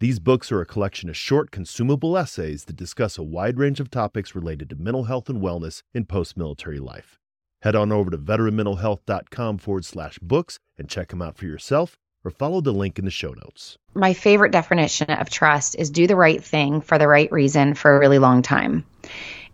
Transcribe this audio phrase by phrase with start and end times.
[0.00, 3.90] These books are a collection of short, consumable essays that discuss a wide range of
[3.90, 7.18] topics related to mental health and wellness in post military life.
[7.62, 12.30] Head on over to veteranmentalhealth.com forward slash books and check them out for yourself or
[12.30, 13.76] follow the link in the show notes.
[13.94, 17.96] My favorite definition of trust is do the right thing for the right reason for
[17.96, 18.84] a really long time.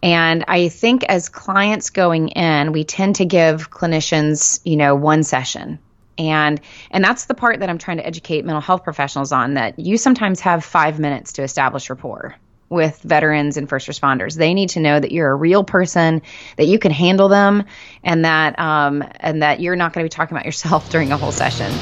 [0.03, 5.23] And I think as clients going in, we tend to give clinicians, you know, one
[5.23, 5.79] session
[6.19, 6.61] and
[6.91, 9.97] and that's the part that i'm trying to educate mental health professionals on that you
[9.97, 12.35] sometimes have five minutes to establish rapport
[12.71, 14.37] with veterans and first responders.
[14.37, 16.23] They need to know that you're a real person
[16.57, 17.65] that you can handle them
[18.03, 21.17] and that um, and that you're not going to be talking about yourself during a
[21.17, 21.73] whole session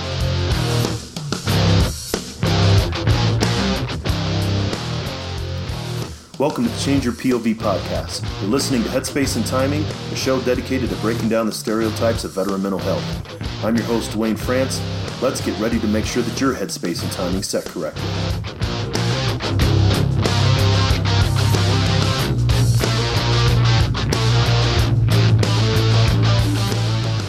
[6.43, 8.29] Welcome to Change Your POV podcast.
[8.41, 12.33] You're listening to Headspace and Timing, a show dedicated to breaking down the stereotypes of
[12.33, 13.65] veteran mental health.
[13.65, 14.83] I'm your host, Duane France.
[15.23, 18.03] Let's get ready to make sure that your headspace and timing set correctly.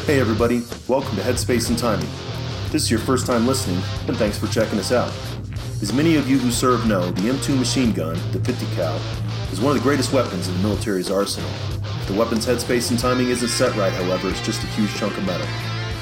[0.08, 0.64] Hey, everybody.
[0.88, 2.10] Welcome to Headspace and Timing.
[2.66, 5.14] If this is your first time listening, then thanks for checking us out.
[5.84, 8.96] As many of you who serve know, the M2 machine gun, the 50 cal,
[9.52, 11.50] is one of the greatest weapons in the military's arsenal.
[12.00, 15.18] If the weapon's headspace and timing isn't set right, however, it's just a huge chunk
[15.18, 15.46] of metal.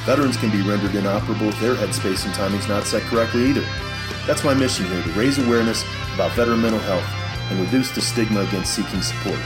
[0.05, 3.65] Veterans can be rendered inoperable if their headspace and timing's not set correctly either.
[4.27, 7.09] That's my mission here to raise awareness about veteran mental health
[7.49, 9.39] and reduce the stigma against seeking support.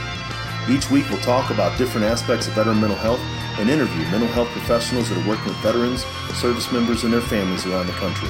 [0.68, 3.20] Each week we'll talk about different aspects of veteran mental health
[3.58, 7.64] and interview mental health professionals that are working with veterans, service members, and their families
[7.64, 8.28] around the country.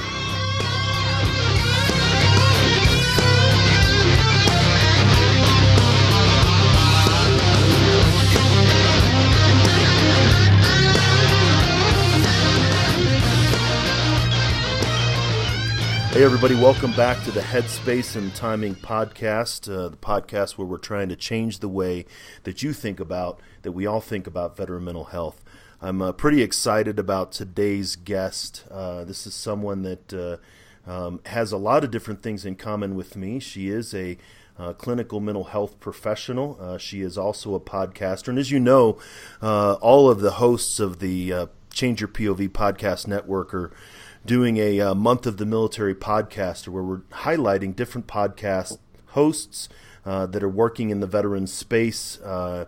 [16.17, 20.79] Hey, everybody, welcome back to the Headspace and Timing podcast, uh, the podcast where we're
[20.79, 22.07] trying to change the way
[22.41, 25.43] that you think about, that we all think about veteran mental health.
[25.79, 28.63] I'm uh, pretty excited about today's guest.
[28.71, 32.95] Uh, this is someone that uh, um, has a lot of different things in common
[32.95, 33.39] with me.
[33.39, 34.17] She is a
[34.57, 36.57] uh, clinical mental health professional.
[36.59, 38.29] Uh, she is also a podcaster.
[38.29, 38.97] And as you know,
[39.39, 43.71] all of the hosts of the Change Your POV podcast network are
[44.27, 48.77] doing a, uh, month of the military podcast where we're highlighting different podcast
[49.07, 49.69] hosts
[50.05, 52.19] uh, that are working in the veterans space.
[52.19, 52.65] Uh,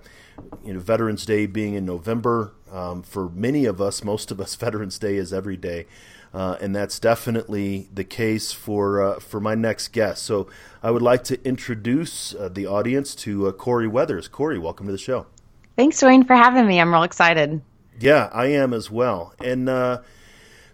[0.64, 2.54] you know, Veterans Day being in November.
[2.72, 5.86] Um, for many of us, most of us, Veterans Day is every day.
[6.34, 10.24] Uh, and that's definitely the case for uh, for my next guest.
[10.24, 10.48] So
[10.84, 14.28] I would like to introduce uh, the audience to uh, Corie Weathers.
[14.28, 15.26] Corie, welcome to the show.
[15.76, 16.80] Thanks, Duane, for having me.
[16.80, 17.62] I'm real excited.
[18.00, 19.34] Yeah, I am as well.
[19.44, 20.02] And uh,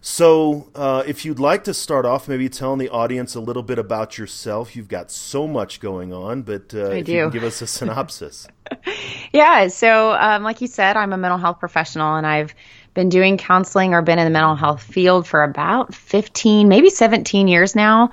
[0.07, 3.79] so, uh, if you'd like to start off, maybe telling the audience a little bit
[3.79, 4.75] about yourself.
[4.75, 7.11] You've got so much going on, but uh, if do.
[7.11, 8.47] you can give us a synopsis.
[9.33, 9.67] yeah.
[9.67, 12.53] So, um, like you said, I'm a mental health professional, and I've
[12.94, 17.47] been doing counseling or been in the mental health field for about 15, maybe 17
[17.47, 18.11] years now.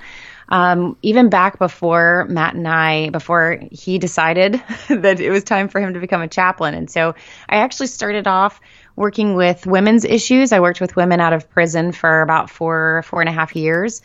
[0.49, 4.53] Um, even back before Matt and I, before he decided
[4.89, 6.73] that it was time for him to become a chaplain.
[6.73, 7.13] And so
[7.49, 8.59] I actually started off
[8.95, 10.51] working with women's issues.
[10.51, 14.01] I worked with women out of prison for about four, four and a half years.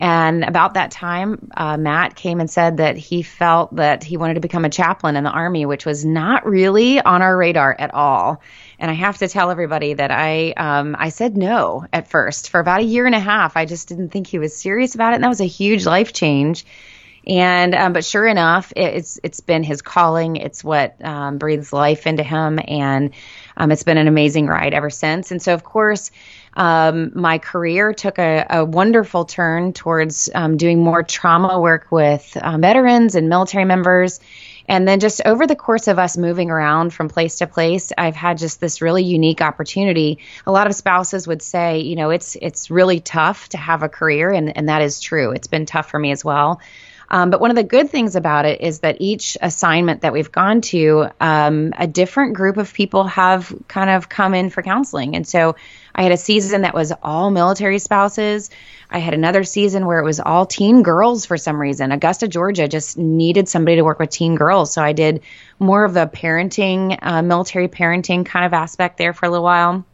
[0.00, 4.34] And about that time, uh, Matt came and said that he felt that he wanted
[4.34, 7.94] to become a chaplain in the Army, which was not really on our radar at
[7.94, 8.42] all.
[8.80, 12.58] And I have to tell everybody that I um, I said no at first for
[12.58, 13.56] about a year and a half.
[13.56, 16.12] I just didn't think he was serious about it, and that was a huge life
[16.12, 16.66] change.
[17.24, 20.34] And um, but sure enough, it, it's it's been his calling.
[20.34, 23.12] It's what um, breathes life into him, and
[23.56, 25.30] um, it's been an amazing ride ever since.
[25.30, 26.10] And so, of course,
[26.54, 32.36] um, my career took a, a wonderful turn towards um, doing more trauma work with
[32.36, 34.20] uh, veterans and military members.
[34.68, 38.14] And then, just over the course of us moving around from place to place, I've
[38.14, 40.20] had just this really unique opportunity.
[40.46, 43.88] A lot of spouses would say, you know, it's it's really tough to have a
[43.88, 45.32] career, and, and that is true.
[45.32, 46.60] It's been tough for me as well.
[47.12, 50.32] Um, but one of the good things about it is that each assignment that we've
[50.32, 55.14] gone to, um, a different group of people have kind of come in for counseling.
[55.14, 55.54] And so
[55.94, 58.48] I had a season that was all military spouses.
[58.90, 61.92] I had another season where it was all teen girls for some reason.
[61.92, 64.72] Augusta, Georgia just needed somebody to work with teen girls.
[64.72, 65.20] So I did
[65.58, 69.84] more of the parenting, uh, military parenting kind of aspect there for a little while.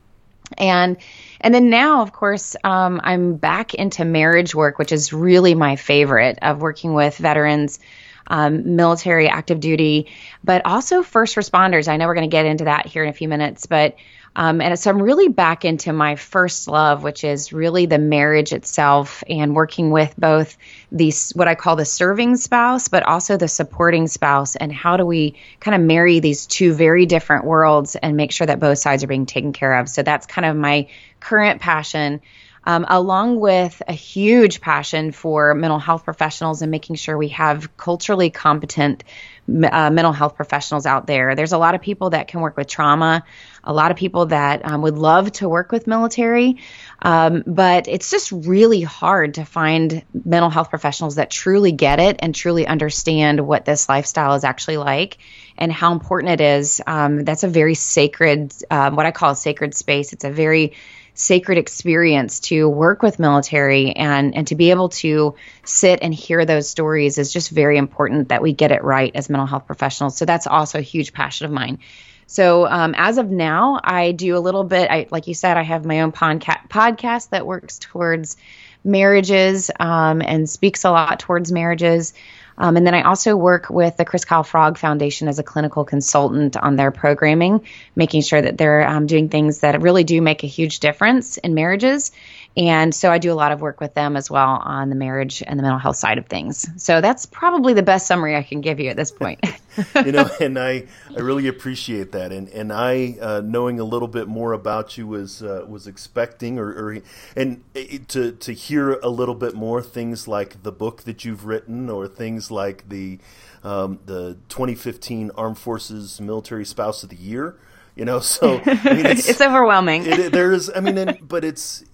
[0.57, 0.97] And
[1.41, 5.77] and then now, of course, um, I'm back into marriage work, which is really my
[5.77, 7.79] favorite of working with veterans,
[8.27, 10.09] um, military, active duty,
[10.45, 11.89] but also first responders.
[11.89, 13.97] I know we're going to get into that here in a few minutes, but
[14.39, 18.53] um, and so I'm really back into my first love, which is really the marriage
[18.53, 20.57] itself and working with both
[20.93, 24.55] these, what I call the serving spouse, but also the supporting spouse.
[24.55, 28.47] And how do we kind of marry these two very different worlds and make sure
[28.47, 29.89] that both sides are being taken care of?
[29.89, 30.87] So that's kind of my
[31.21, 32.21] current passion.
[32.65, 37.75] Um, along with a huge passion for mental health professionals and making sure we have
[37.79, 39.05] culturally competent
[39.49, 41.35] uh, mental health professionals out there.
[41.35, 43.25] There's a lot of people that can work with trauma,
[43.65, 46.59] a lot of people that um, would love to work with military,
[47.01, 52.17] um, but it's just really hard to find mental health professionals that truly get it
[52.19, 55.17] and truly understand what this lifestyle is actually like
[55.57, 56.83] and how important it is.
[56.87, 60.13] Um, that's a very sacred, um, what I call a sacred space.
[60.13, 60.75] It's a very
[61.19, 65.35] sacred experience to work with military and and to be able to
[65.65, 69.29] sit and hear those stories is just very important that we get it right as
[69.29, 70.17] mental health professionals.
[70.17, 71.81] So that's also a huge passion of mine.
[72.29, 74.89] So um, as of now, I do a little bit.
[74.91, 78.37] I like you said, I have my own podca- podcast that works towards
[78.85, 82.15] marriages um, and speaks a lot towards marriages.
[82.59, 85.85] Um, and then I also work with the Chris Kyle Frog Foundation as a clinical
[85.85, 87.65] consultant on their programming,
[87.95, 91.55] making sure that they're um, doing things that really do make a huge difference in
[91.55, 92.11] marriages.
[92.59, 95.45] And so I do a lot of work with them as well on the marriage
[95.47, 96.69] and the mental health side of things.
[96.83, 99.39] So that's probably the best summary I can give you at this point.
[100.05, 102.33] you know, and I, I really appreciate that.
[102.33, 106.59] And and I uh, knowing a little bit more about you was uh, was expecting
[106.59, 106.99] or, or
[107.37, 107.63] and
[108.09, 112.09] to to hear a little bit more things like the book that you've written or
[112.09, 113.21] things like the
[113.63, 117.57] um, the 2015 Armed Forces Military Spouse of the Year.
[117.95, 120.07] You know, so I mean, it's, it's, overwhelming.
[120.07, 121.85] It, there's, I mean, and, but it's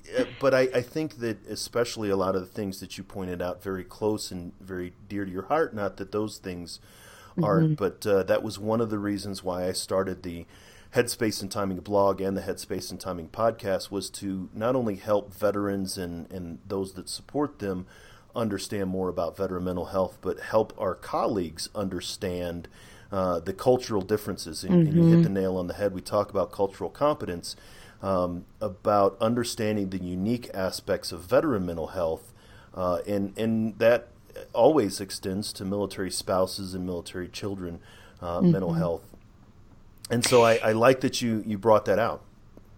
[0.40, 3.62] but I, I think that especially a lot of the things that you pointed out
[3.62, 5.75] very close and very dear to your heart.
[5.75, 6.81] Not that those things
[7.43, 7.84] aren't, mm-hmm.
[7.84, 10.46] but uh, that was one of the reasons why I started the
[10.94, 15.34] Headspace and Timing blog and the Headspace and Timing podcast was to not only help
[15.34, 17.87] veterans and, and those that support them
[18.37, 22.69] understand more about veteran mental health, but help our colleagues understand
[23.10, 24.62] uh, the cultural differences.
[24.62, 24.99] And, mm-hmm.
[24.99, 25.93] and, you hit the nail on the head.
[25.93, 27.56] We talk about cultural competence
[28.05, 32.35] um, about understanding the unique aspects of veteran mental health,
[32.75, 34.09] uh, and and that
[34.53, 37.81] always extends to military spouses and military children
[38.21, 38.53] uh, mm-hmm.
[38.53, 39.09] mental health.
[40.11, 42.23] And so I, I like that you you brought that out.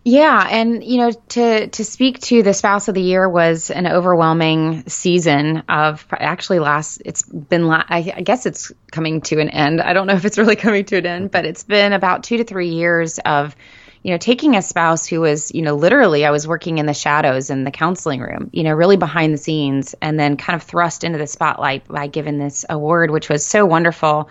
[0.04, 3.88] Yeah, and you know, to to speak to the spouse of the year was an
[3.88, 7.02] overwhelming season of actually last.
[7.04, 9.80] It's been la- I, I, guess it's coming to an end.
[9.80, 12.36] I don't know if it's really coming to an end, but it's been about two
[12.36, 13.56] to three years of
[14.06, 16.94] you know, taking a spouse who was, you know, literally I was working in the
[16.94, 20.62] shadows in the counseling room, you know, really behind the scenes, and then kind of
[20.62, 24.30] thrust into the spotlight by giving this award, which was so wonderful.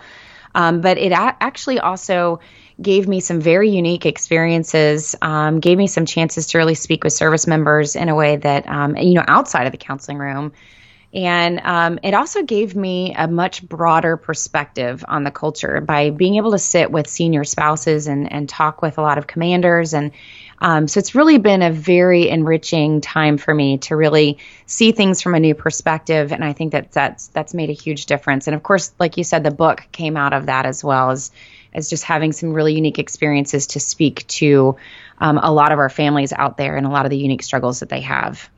[0.54, 2.40] Um, but it a- actually also
[2.80, 7.12] gave me some very unique experiences, um, gave me some chances to really speak with
[7.12, 10.52] service members in a way that, um, you know, outside of the counseling room
[11.14, 16.36] and um, it also gave me a much broader perspective on the culture by being
[16.36, 19.94] able to sit with senior spouses and, and talk with a lot of commanders.
[19.94, 20.12] And
[20.58, 25.22] um, so it's really been a very enriching time for me to really see things
[25.22, 26.32] from a new perspective.
[26.32, 28.46] And I think that that's, that's made a huge difference.
[28.46, 31.30] And of course, like you said, the book came out of that as well as,
[31.72, 34.76] as just having some really unique experiences to speak to
[35.18, 37.80] um, a lot of our families out there and a lot of the unique struggles
[37.80, 38.50] that they have.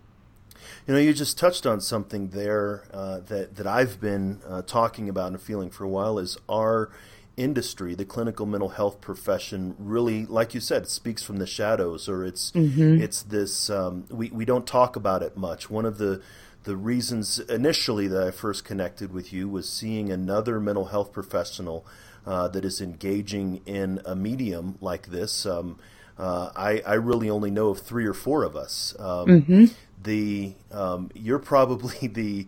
[0.88, 5.10] You know, you just touched on something there uh, that that I've been uh, talking
[5.10, 6.18] about and feeling for a while.
[6.18, 6.90] Is our
[7.36, 12.24] industry, the clinical mental health profession, really, like you said, speaks from the shadows, or
[12.24, 13.02] it's mm-hmm.
[13.02, 15.68] it's this um, we we don't talk about it much.
[15.68, 16.22] One of the
[16.64, 21.86] the reasons initially that I first connected with you was seeing another mental health professional
[22.24, 25.44] uh, that is engaging in a medium like this.
[25.44, 25.78] Um,
[26.16, 28.96] uh, I, I really only know of three or four of us.
[28.98, 29.64] Um, mm-hmm
[30.02, 32.46] the um, you're probably the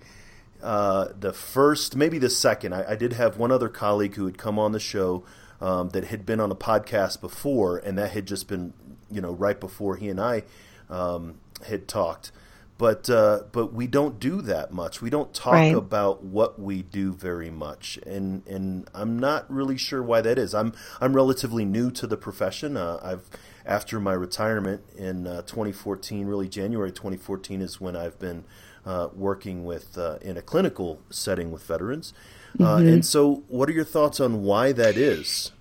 [0.62, 2.74] uh, the first, maybe the second.
[2.74, 5.24] I, I, did have one other colleague who had come on the show
[5.58, 8.74] um, that had been on a podcast before, and that had just been
[9.10, 10.42] you know right before he and I
[10.90, 12.30] um, had talked.
[12.76, 15.00] but uh, but we don't do that much.
[15.00, 15.74] We don't talk right.
[15.74, 20.54] about what we do very much, and and I'm not really sure why that is.
[20.54, 22.76] I'm I'm relatively new to the profession.
[22.76, 23.30] Uh, I've
[23.70, 28.44] after my retirement in uh, 2014, really January 2014 is when I've been
[28.84, 32.12] uh, working with uh, in a clinical setting with veterans.
[32.58, 32.88] Uh, mm-hmm.
[32.88, 35.52] And so, what are your thoughts on why that is?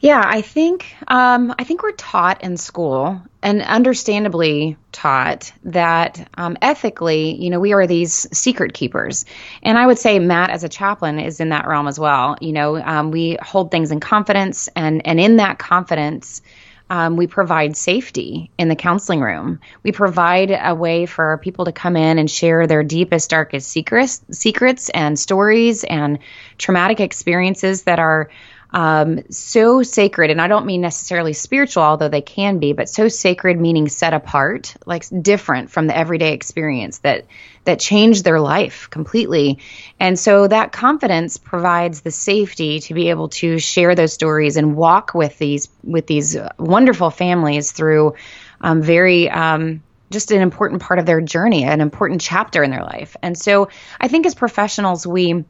[0.00, 6.56] Yeah, I think um, I think we're taught in school, and understandably taught that um,
[6.62, 9.24] ethically, you know, we are these secret keepers.
[9.62, 12.36] And I would say Matt, as a chaplain, is in that realm as well.
[12.40, 16.42] You know, um, we hold things in confidence, and and in that confidence.
[16.90, 19.60] Um, we provide safety in the counseling room.
[19.82, 24.22] We provide a way for people to come in and share their deepest, darkest secrets,
[24.30, 26.18] secrets and stories and
[26.56, 28.30] traumatic experiences that are
[28.70, 33.08] um, so sacred, and I don't mean necessarily spiritual, although they can be, but so
[33.08, 37.24] sacred meaning set apart, like different from the everyday experience that
[37.64, 39.58] that changed their life completely.
[40.00, 44.76] And so that confidence provides the safety to be able to share those stories and
[44.76, 48.14] walk with these with these wonderful families through
[48.60, 52.84] um, very um, just an important part of their journey, an important chapter in their
[52.84, 53.16] life.
[53.22, 53.68] And so
[54.00, 55.44] I think as professionals, we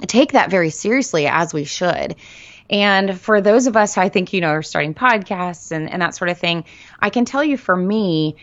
[0.00, 2.16] take that very seriously as we should.
[2.68, 6.16] And for those of us, I think, you know, are starting podcasts and, and that
[6.16, 6.64] sort of thing,
[6.98, 8.36] I can tell you for me,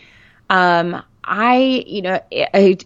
[0.50, 2.78] um, I, you know, a, a,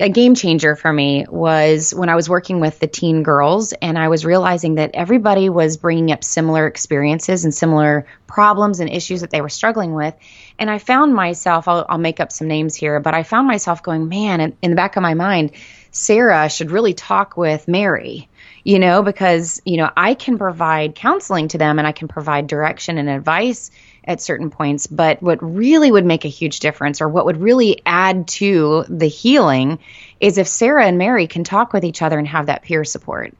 [0.00, 3.98] a, game changer for me was when I was working with the teen girls and
[3.98, 9.20] I was realizing that everybody was bringing up similar experiences and similar problems and issues
[9.20, 10.14] that they were struggling with.
[10.58, 13.82] And I found myself, I'll, I'll make up some names here, but I found myself
[13.82, 15.52] going, man, in, in the back of my mind,
[15.92, 18.28] Sarah should really talk with Mary,
[18.64, 22.46] you know, because, you know, I can provide counseling to them and I can provide
[22.46, 23.70] direction and advice
[24.04, 24.86] at certain points.
[24.86, 29.06] But what really would make a huge difference or what would really add to the
[29.06, 29.78] healing
[30.18, 33.34] is if Sarah and Mary can talk with each other and have that peer support.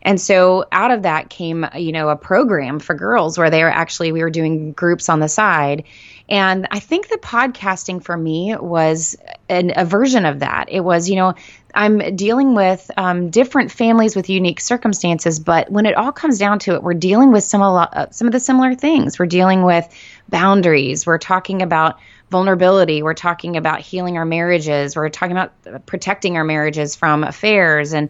[0.00, 3.70] And so out of that came, you know, a program for girls where they were
[3.70, 5.84] actually, we were doing groups on the side
[6.28, 9.16] and I think the podcasting for me was
[9.48, 10.66] an, a version of that.
[10.70, 11.34] It was, you know,
[11.74, 16.58] I'm dealing with um, different families with unique circumstances, but when it all comes down
[16.60, 19.18] to it, we're dealing with some uh, some of the similar things.
[19.18, 19.86] We're dealing with
[20.28, 21.06] boundaries.
[21.06, 21.98] We're talking about
[22.30, 23.02] vulnerability.
[23.02, 24.96] We're talking about healing our marriages.
[24.96, 28.08] We're talking about protecting our marriages from affairs, and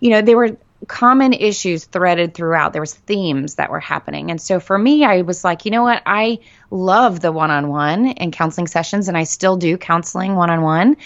[0.00, 0.56] you know, they were
[0.88, 2.72] common issues threaded throughout.
[2.72, 4.30] There was themes that were happening.
[4.30, 6.02] And so for me, I was like, you know what?
[6.06, 10.96] I love the one-on-one and counseling sessions and I still do counseling one-on-one.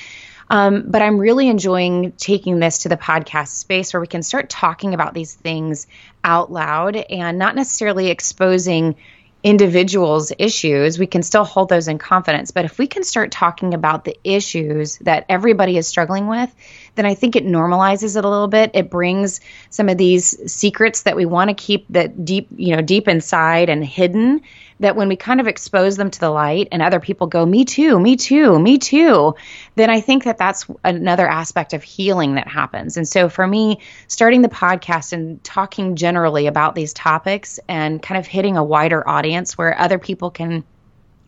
[0.49, 4.49] Um, but I'm really enjoying taking this to the podcast space where we can start
[4.49, 5.88] talking about these things
[6.23, 8.95] out loud and not necessarily exposing
[9.47, 12.50] individuals' issues, we can still hold those in confidence.
[12.50, 16.53] But if we can start talking about the issues that everybody is struggling with,
[16.97, 18.73] then I think it normalizes it a little bit.
[18.75, 22.83] It brings some of these secrets that we want to keep that deep, you know,
[22.83, 24.41] deep inside and hidden
[24.80, 27.64] that when we kind of expose them to the light and other people go, me
[27.64, 29.35] too, me too, me too,
[29.75, 32.97] then I think that that's another aspect of healing that happens.
[32.97, 38.18] And so for me, starting the podcast and talking generally about these topics and kind
[38.18, 40.64] of hitting a wider audience where other people can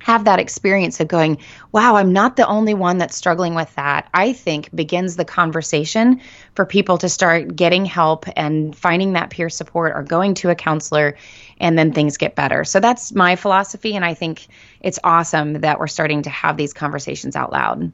[0.09, 1.37] have that experience of going,
[1.73, 6.23] wow, I'm not the only one that's struggling with that, I think begins the conversation
[6.55, 10.55] for people to start getting help and finding that peer support or going to a
[10.55, 11.15] counselor,
[11.61, 12.65] and then things get better.
[12.65, 13.95] So that's my philosophy.
[13.95, 14.47] And I think
[14.81, 17.93] it's awesome that we're starting to have these conversations out loud.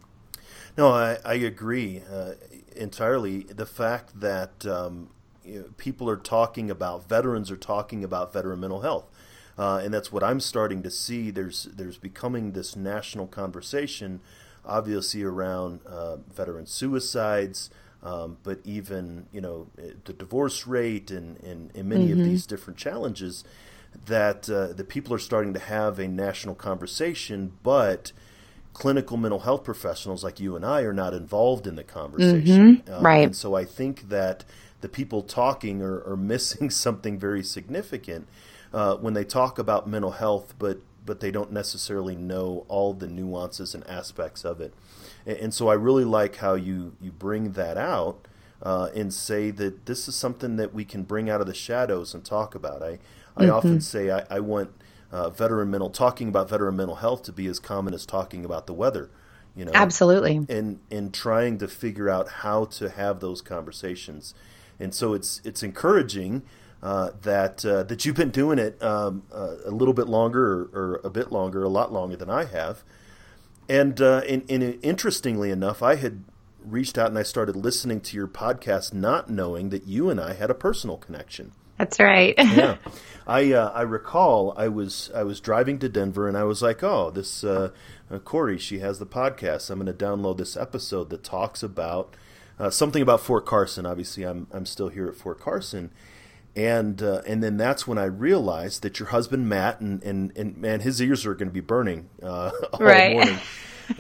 [0.79, 2.35] No, I, I agree uh,
[2.77, 3.43] entirely.
[3.43, 5.11] The fact that um,
[5.45, 9.11] you know, people are talking about, veterans are talking about veteran mental health
[9.59, 11.31] uh, and that's what I'm starting to see.
[11.31, 14.21] There's there's becoming this national conversation,
[14.65, 17.71] obviously around uh, veteran suicides,
[18.03, 22.21] um, but even you know the divorce rate and and, and many mm-hmm.
[22.21, 23.45] of these different challenges
[24.07, 28.13] that uh, the people are starting to have a national conversation, but
[28.73, 32.79] clinical mental health professionals like you and I are not involved in the conversation.
[32.79, 32.93] Mm-hmm.
[32.93, 33.25] Um, right.
[33.25, 34.45] And so I think that
[34.81, 38.27] the people talking are, are missing something very significant
[38.75, 43.07] uh, when they talk about mental health, but but they don't necessarily know all the
[43.07, 44.73] nuances and aspects of it.
[45.27, 48.27] And, and so I really like how you you bring that out
[48.63, 52.15] uh, and say that this is something that we can bring out of the shadows
[52.15, 52.83] and talk about.
[52.83, 52.99] I
[53.37, 53.53] I mm-hmm.
[53.53, 54.71] often say I, I want
[55.13, 58.67] uh, veteran mental talking about veteran mental health to be as common as talking about
[58.67, 59.09] the weather.
[59.55, 64.35] You know, absolutely, and and trying to figure out how to have those conversations,
[64.81, 66.43] and so it's it's encouraging
[66.85, 70.71] uh, that uh, that you've been doing it um, uh, a little bit longer or,
[70.75, 72.85] or, a bit longer, a lot longer than I have.
[73.67, 76.25] And, uh, and, and interestingly enough, I had
[76.63, 80.35] reached out and I started listening to your podcast, not knowing that you and I
[80.35, 81.53] had a personal connection.
[81.79, 82.35] That's right.
[82.39, 82.77] yeah,
[83.27, 86.83] I uh, I recall I was I was driving to Denver and I was like,
[86.83, 87.71] oh, this uh,
[88.11, 89.71] uh, Corie, she has the podcast.
[89.71, 92.15] I'm going to download this episode that talks about
[92.59, 93.87] uh, something about Fort Carson.
[93.87, 95.91] Obviously, I'm I'm still here at Fort Carson,
[96.57, 100.57] and uh, and then that's when I realized that your husband Matt and and, and
[100.57, 103.13] man, his ears are going to be burning uh, all right.
[103.13, 103.39] morning.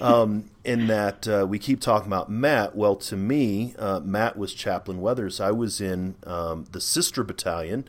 [0.00, 2.75] um, in that uh, we keep talking about Matt.
[2.75, 5.40] Well, to me, uh, Matt was Chaplain Weathers.
[5.40, 7.87] I was in um, the sister battalion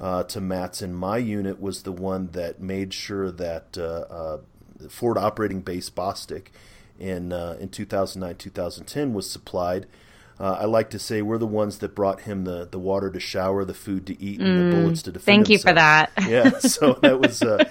[0.00, 4.38] uh, to Matt's, and my unit was the one that made sure that uh, uh,
[4.88, 6.46] Forward Operating Base Bostick
[6.98, 9.86] in uh, in 2009 2010 was supplied.
[10.38, 13.18] Uh, I like to say we're the ones that brought him the, the water to
[13.20, 15.24] shower, the food to eat, and mm, the bullets to defend.
[15.24, 15.64] Thank himself.
[15.64, 16.12] you for that.
[16.28, 17.64] yeah, so that was uh,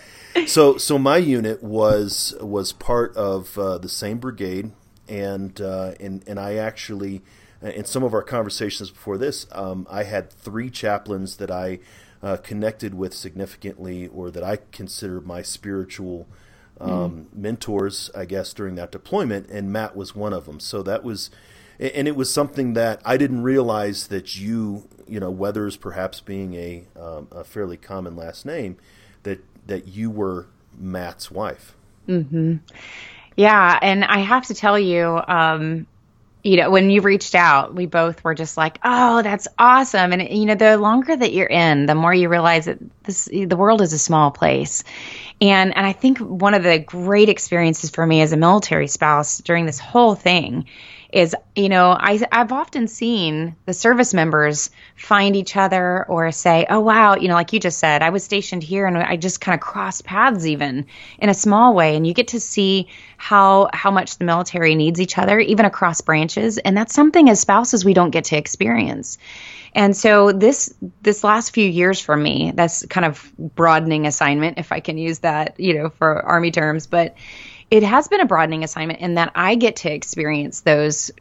[0.47, 0.97] so so.
[0.97, 4.71] My unit was was part of uh, the same brigade,
[5.07, 7.21] and uh, and and I actually
[7.61, 11.79] in some of our conversations before this, um, I had three chaplains that I
[12.21, 16.27] uh, connected with significantly, or that I consider my spiritual
[16.79, 17.37] um, mm.
[17.37, 20.59] mentors, I guess, during that deployment, and Matt was one of them.
[20.59, 21.29] So that was,
[21.79, 26.53] and it was something that I didn't realize that you, you know, Weathers perhaps being
[26.55, 28.77] a, um, a fairly common last name,
[29.23, 31.75] that that you were Matt's wife.
[32.07, 32.57] Mm-hmm.
[33.35, 35.87] Yeah, and I have to tell you, um,
[36.43, 40.29] you know, when you reached out, we both were just like, "Oh, that's awesome!" And
[40.29, 43.81] you know, the longer that you're in, the more you realize that this the world
[43.81, 44.83] is a small place.
[45.41, 49.39] And and I think one of the great experiences for me as a military spouse
[49.39, 50.65] during this whole thing
[51.15, 56.65] is you know I, i've often seen the service members find each other or say
[56.69, 59.41] oh wow you know like you just said i was stationed here and i just
[59.41, 60.85] kind of crossed paths even
[61.19, 61.95] in a small way.
[61.95, 66.01] And you get to see how how much the military needs each other even across
[66.01, 66.57] branches.
[66.57, 69.17] And that's something as spouses we don't get to experience.
[69.73, 74.71] And so this this last few years for me that's kind of broadening assignment if
[74.71, 76.87] i can use that you know for army terms.
[76.87, 77.15] But
[77.75, 81.11] it has been a broadening assignment in that I get to experience those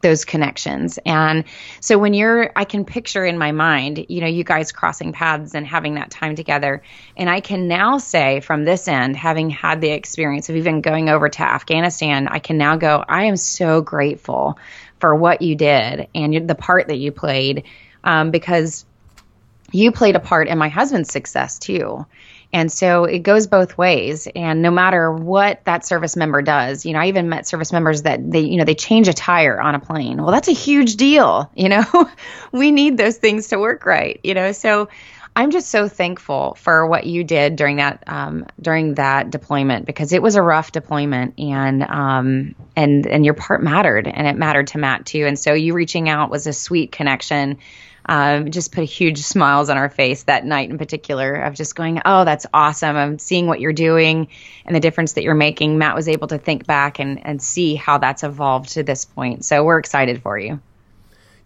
[0.00, 0.98] those connections.
[1.06, 1.44] And
[1.80, 5.54] so when you're, I can picture in my mind, you know, you guys crossing paths
[5.54, 6.82] and having that time together.
[7.16, 11.08] And I can now say from this end, having had the experience of even going
[11.08, 14.58] over to Afghanistan, I can now go, I am so grateful
[15.00, 17.64] for what you did and the part that you played
[18.04, 18.84] um, because
[19.72, 22.04] you played a part in my husband's success too.
[22.54, 24.28] And so it goes both ways.
[24.36, 28.02] And no matter what that service member does, you know, I even met service members
[28.02, 30.22] that they, you know, they change a tire on a plane.
[30.22, 31.50] Well, that's a huge deal.
[31.64, 32.10] You know,
[32.52, 34.52] we need those things to work right, you know.
[34.52, 34.88] So
[35.34, 40.12] I'm just so thankful for what you did during that um, during that deployment because
[40.12, 44.66] it was a rough deployment and um, and and your part mattered and it mattered
[44.68, 45.24] to Matt too.
[45.24, 47.58] And so you reaching out was a sweet connection
[48.06, 52.00] um, just put huge smiles on our face that night in particular of just going,
[52.04, 52.96] oh, that's awesome.
[52.96, 54.28] I'm seeing what you're doing
[54.66, 55.78] and the difference that you're making.
[55.78, 59.44] Matt was able to think back and, and see how that's evolved to this point.
[59.44, 60.60] So we're excited for you.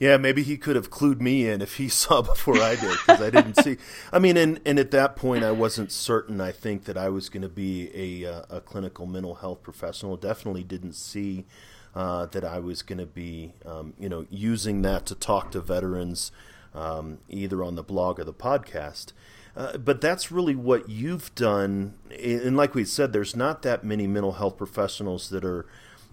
[0.00, 3.20] Yeah, maybe he could have clued me in if he saw before I did because
[3.20, 3.78] I didn't see.
[4.12, 6.40] I mean, and, and at that point, I wasn't certain.
[6.40, 10.16] I think that I was going to be a uh, a clinical mental health professional.
[10.16, 11.46] Definitely didn't see
[11.94, 15.60] uh, that I was going to be, um, you know, using that to talk to
[15.60, 16.30] veterans,
[16.74, 19.12] um, either on the blog or the podcast.
[19.56, 21.94] Uh, but that's really what you've done.
[22.22, 25.66] And like we said, there's not that many mental health professionals that are,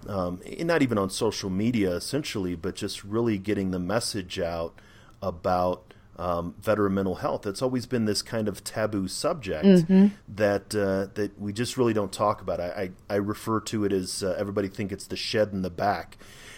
[0.08, 4.80] um, not even on social media essentially, but just really getting the message out
[5.22, 7.46] about um, veteran mental health.
[7.46, 10.08] It's always been this kind of taboo subject mm-hmm.
[10.30, 12.60] that uh, that we just really don't talk about.
[12.60, 15.70] I, I, I refer to it as uh, everybody think it's the shed in the
[15.70, 16.18] back.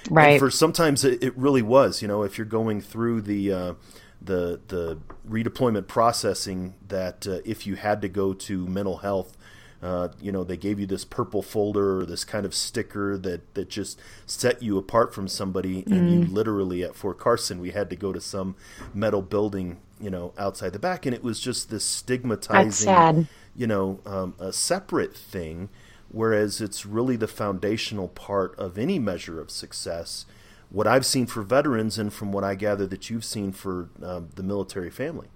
[0.10, 0.32] Right.
[0.32, 2.02] And for sometimes it, it, really was.
[2.02, 3.74] You know, if you're going through the uh,
[4.22, 9.38] the the redeployment processing, that uh, if you had to go to mental health
[9.82, 13.54] uh, you know, they gave you this purple folder or this kind of sticker that,
[13.54, 15.84] that just set you apart from somebody.
[15.84, 15.92] Mm.
[15.92, 16.34] And you mm.
[16.34, 18.56] literally, at Fort Carson, we had to go to some
[18.94, 21.06] metal building, you know, outside the back.
[21.06, 25.70] And it was just this stigmatizing, you know, um, a separate thing.
[26.10, 30.26] Whereas it's really the foundational part of any measure of success.
[30.70, 34.30] What I've seen for veterans, and from what I gather that you've seen for um,
[34.36, 35.28] the military family.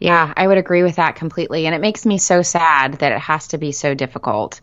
[0.00, 1.66] Yeah, I would agree with that completely.
[1.66, 4.60] And it makes me so sad that it has to be so difficult.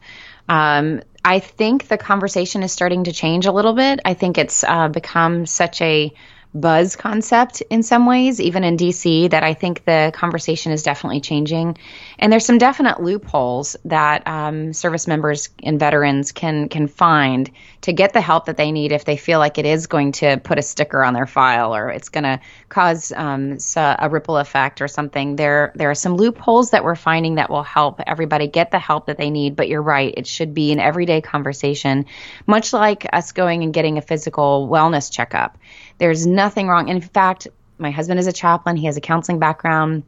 [0.48, 4.00] Um, I think the conversation is starting to change a little bit.
[4.06, 6.14] I think it's uh, become such a
[6.54, 11.20] buzz concept in some ways, even in DC, that I think the conversation is definitely
[11.20, 11.78] changing.
[12.18, 17.52] And there's some definite loopholes that um, service members and veterans can can find
[17.82, 20.38] to get the help that they need if they feel like it is going to
[20.38, 24.82] put a sticker on their file or it's going to cause um, a ripple effect
[24.82, 25.36] or something.
[25.36, 29.08] There there are some loopholes that we're finding that will help everybody get the help
[29.08, 29.56] that they need.
[29.56, 32.06] But you're right, it should be an everyday conversation,
[32.48, 35.58] much like us going and getting a physical wellness checkup.
[35.98, 36.90] There's nothing wrong.
[36.90, 37.48] In fact,
[37.78, 38.78] my husband is a chaplain.
[38.78, 40.04] He has a counseling background.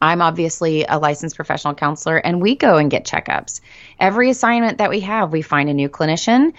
[0.00, 3.60] I'm obviously a licensed professional counselor, and we go and get checkups.
[3.98, 6.52] Every assignment that we have, we find a new clinician.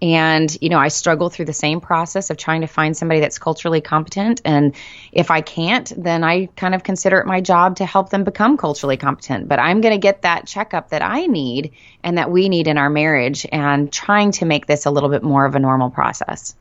[0.00, 3.38] And, you know, I struggle through the same process of trying to find somebody that's
[3.38, 4.40] culturally competent.
[4.44, 4.76] And
[5.10, 8.56] if I can't, then I kind of consider it my job to help them become
[8.56, 9.48] culturally competent.
[9.48, 11.72] But I'm going to get that checkup that I need
[12.04, 15.24] and that we need in our marriage and trying to make this a little bit
[15.24, 16.54] more of a normal process.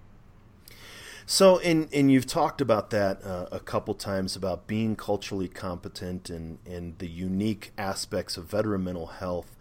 [1.30, 6.30] So, and and you've talked about that uh, a couple times about being culturally competent
[6.30, 9.58] and and the unique aspects of veteran mental health.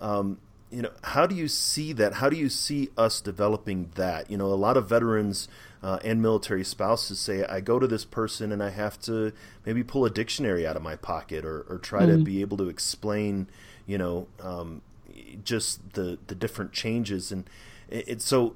[0.00, 0.38] Um,
[0.70, 2.14] you know, how do you see that?
[2.14, 4.30] How do you see us developing that?
[4.30, 5.48] You know, a lot of veterans
[5.82, 9.32] uh, and military spouses say, I go to this person and I have to
[9.66, 12.18] maybe pull a dictionary out of my pocket or, or try mm-hmm.
[12.18, 13.48] to be able to explain,
[13.86, 14.82] you know, um,
[15.42, 17.50] just the the different changes and
[17.88, 18.54] it's it, so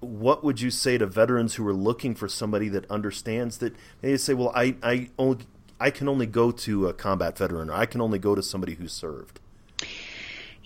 [0.00, 4.16] what would you say to veterans who are looking for somebody that understands that they
[4.16, 5.44] say, well, I, I only
[5.78, 8.74] I can only go to a combat veteran or I can only go to somebody
[8.74, 9.40] who served?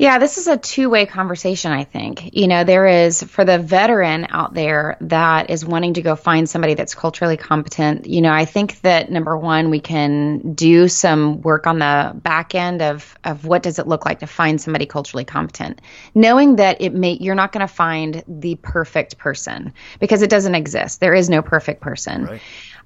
[0.00, 2.34] Yeah, this is a two way conversation, I think.
[2.34, 6.48] You know, there is for the veteran out there that is wanting to go find
[6.48, 8.06] somebody that's culturally competent.
[8.06, 12.54] You know, I think that number one, we can do some work on the back
[12.54, 15.82] end of, of what does it look like to find somebody culturally competent.
[16.14, 20.54] Knowing that it may, you're not going to find the perfect person because it doesn't
[20.54, 21.00] exist.
[21.00, 22.24] There is no perfect person.
[22.24, 22.40] Right.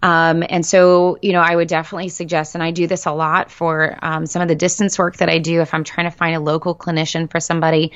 [0.05, 3.51] Um, and so, you know, I would definitely suggest, and I do this a lot
[3.51, 6.37] for um, some of the distance work that I do if I'm trying to find
[6.37, 7.93] a local clinician for somebody.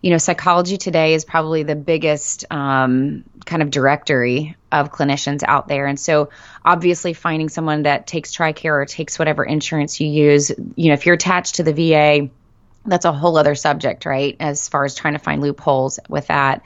[0.00, 5.68] You know, Psychology Today is probably the biggest um, kind of directory of clinicians out
[5.68, 5.86] there.
[5.86, 6.30] And so,
[6.64, 11.06] obviously, finding someone that takes TRICARE or takes whatever insurance you use, you know, if
[11.06, 12.28] you're attached to the VA,
[12.86, 14.36] that's a whole other subject, right?
[14.40, 16.62] As far as trying to find loopholes with that.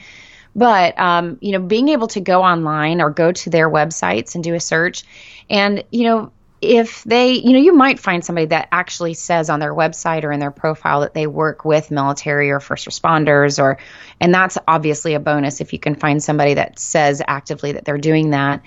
[0.56, 4.42] But um, you know, being able to go online or go to their websites and
[4.42, 5.04] do a search,
[5.50, 9.60] and you know, if they, you know, you might find somebody that actually says on
[9.60, 13.78] their website or in their profile that they work with military or first responders, or,
[14.20, 17.98] and that's obviously a bonus if you can find somebody that says actively that they're
[17.98, 18.62] doing that.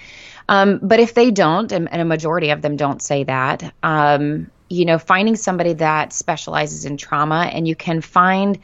[0.47, 4.49] Um, but if they don't, and, and, a majority of them don't say that, um,
[4.69, 8.59] you know, finding somebody that specializes in trauma and you can find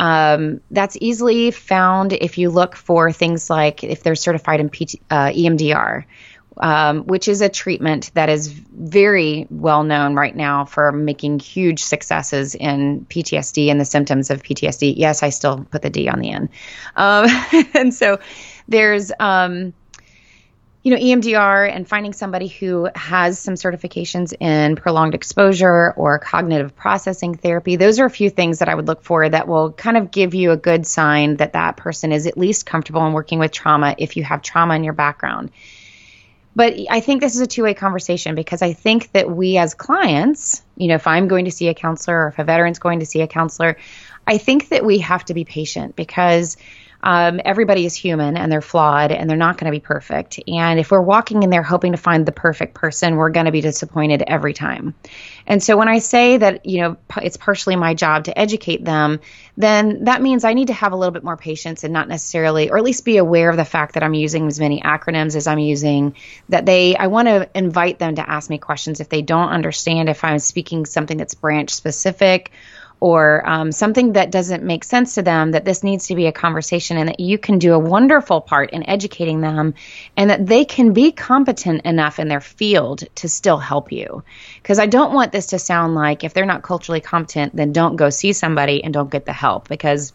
[0.00, 4.94] um, that's easily found if you look for things like if they're certified in PT,
[5.10, 6.06] uh, EMDR,
[6.56, 11.82] um, which is a treatment that is very well known right now for making huge
[11.82, 14.94] successes in PTSD and the symptoms of PTSD.
[14.96, 16.48] Yes, I still put the D on the end.
[16.96, 17.26] Um,
[17.74, 18.20] and so
[18.68, 19.74] there's um,
[20.82, 26.74] you know, EMDR and finding somebody who has some certifications in prolonged exposure or cognitive
[26.74, 29.98] processing therapy, those are a few things that I would look for that will kind
[29.98, 33.38] of give you a good sign that that person is at least comfortable in working
[33.38, 35.50] with trauma if you have trauma in your background.
[36.56, 39.74] But I think this is a two way conversation because I think that we as
[39.74, 43.00] clients, you know, if I'm going to see a counselor or if a veteran's going
[43.00, 43.76] to see a counselor,
[44.26, 46.56] I think that we have to be patient because
[47.02, 50.38] um, everybody is human and they're flawed and they're not going to be perfect.
[50.46, 53.52] And if we're walking in there hoping to find the perfect person, we're going to
[53.52, 54.94] be disappointed every time.
[55.46, 59.20] And so when I say that, you know, it's partially my job to educate them,
[59.56, 62.70] then that means I need to have a little bit more patience and not necessarily,
[62.70, 65.46] or at least be aware of the fact that I'm using as many acronyms as
[65.46, 66.14] I'm using,
[66.50, 70.08] that they, I want to invite them to ask me questions if they don't understand,
[70.08, 72.52] if I'm speaking something that's branch specific
[73.00, 76.32] or um, something that doesn't make sense to them, that this needs to be a
[76.32, 79.74] conversation and that you can do a wonderful part in educating them
[80.16, 84.22] and that they can be competent enough in their field to still help you.
[84.62, 87.96] Because I don't want this to sound like if they're not culturally competent, then don't
[87.96, 90.12] go see somebody and don't get the help because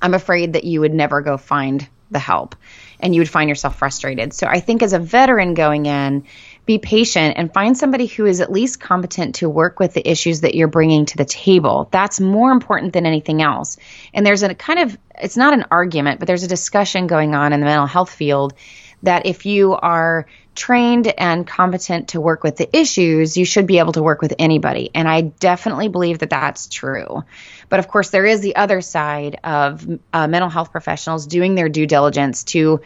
[0.00, 2.54] I'm afraid that you would never go find the help
[3.00, 4.32] and you would find yourself frustrated.
[4.32, 6.24] So I think as a veteran going in,
[6.66, 10.40] be patient and find somebody who is at least competent to work with the issues
[10.40, 11.88] that you're bringing to the table.
[11.90, 13.76] That's more important than anything else.
[14.14, 17.52] And there's a kind of, it's not an argument, but there's a discussion going on
[17.52, 18.54] in the mental health field
[19.02, 23.78] that if you are trained and competent to work with the issues, you should be
[23.78, 24.90] able to work with anybody.
[24.94, 27.24] And I definitely believe that that's true.
[27.68, 31.68] But of course, there is the other side of uh, mental health professionals doing their
[31.68, 32.80] due diligence to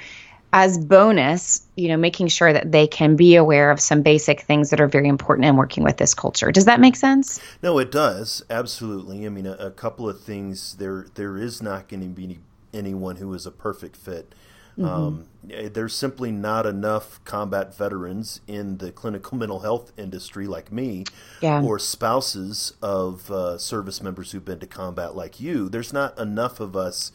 [0.52, 4.70] as bonus, you know, making sure that they can be aware of some basic things
[4.70, 6.50] that are very important in working with this culture.
[6.50, 7.40] Does that make sense?
[7.62, 9.26] No, it does absolutely.
[9.26, 10.76] I mean, a, a couple of things.
[10.76, 12.38] There, there is not going to be
[12.72, 14.34] anyone who is a perfect fit.
[14.78, 14.88] Mm-hmm.
[14.88, 20.70] Um, eh, there's simply not enough combat veterans in the clinical mental health industry like
[20.70, 21.04] me,
[21.42, 21.62] yeah.
[21.62, 25.68] or spouses of uh, service members who've been to combat like you.
[25.68, 27.12] There's not enough of us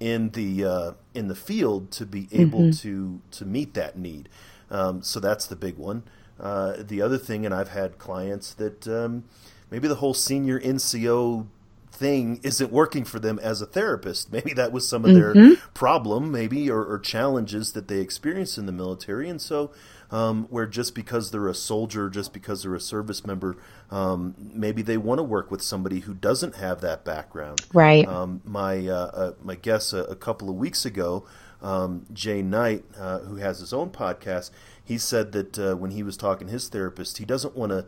[0.00, 2.88] in the uh, in the field to be able mm-hmm.
[2.88, 4.28] to to meet that need.
[4.70, 6.02] Um, so that's the big one.
[6.38, 9.24] Uh, the other thing, and I've had clients that um,
[9.70, 11.46] maybe the whole senior NCO
[11.90, 14.30] thing isn't working for them as a therapist.
[14.32, 15.54] Maybe that was some of their mm-hmm.
[15.72, 19.30] problem, maybe, or, or, challenges that they experienced in the military.
[19.30, 19.70] And so,
[20.10, 23.56] um, where just because they're a soldier, just because they're a service member,
[23.90, 27.60] um, maybe they want to work with somebody who doesn't have that background.
[27.72, 28.06] Right.
[28.06, 31.26] Um, my uh, uh, my guest a, a, couple of weeks ago,
[31.62, 34.50] um, Jay Knight, uh, who has his own podcast,
[34.84, 37.86] he said that uh, when he was talking to his therapist, he doesn't want to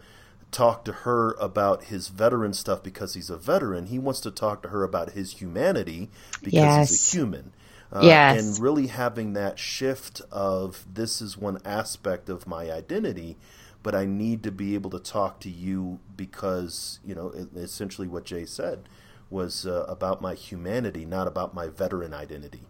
[0.50, 3.86] talk to her about his veteran stuff because he's a veteran.
[3.86, 6.10] He wants to talk to her about his humanity
[6.42, 6.90] because yes.
[6.90, 7.52] he's a human.
[7.92, 8.42] Uh, yes.
[8.42, 13.36] And really having that shift of this is one aspect of my identity,
[13.82, 18.24] but I need to be able to talk to you because, you know, essentially what
[18.24, 18.88] Jay said
[19.30, 22.66] was uh, about my humanity, not about my veteran identity.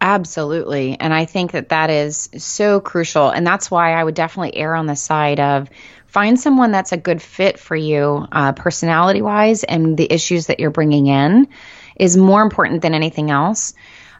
[0.00, 0.98] Absolutely.
[0.98, 3.30] And I think that that is so crucial.
[3.30, 5.70] And that's why I would definitely err on the side of
[6.06, 10.58] find someone that's a good fit for you, uh, personality wise, and the issues that
[10.58, 11.46] you're bringing in
[11.96, 13.74] is more important than anything else.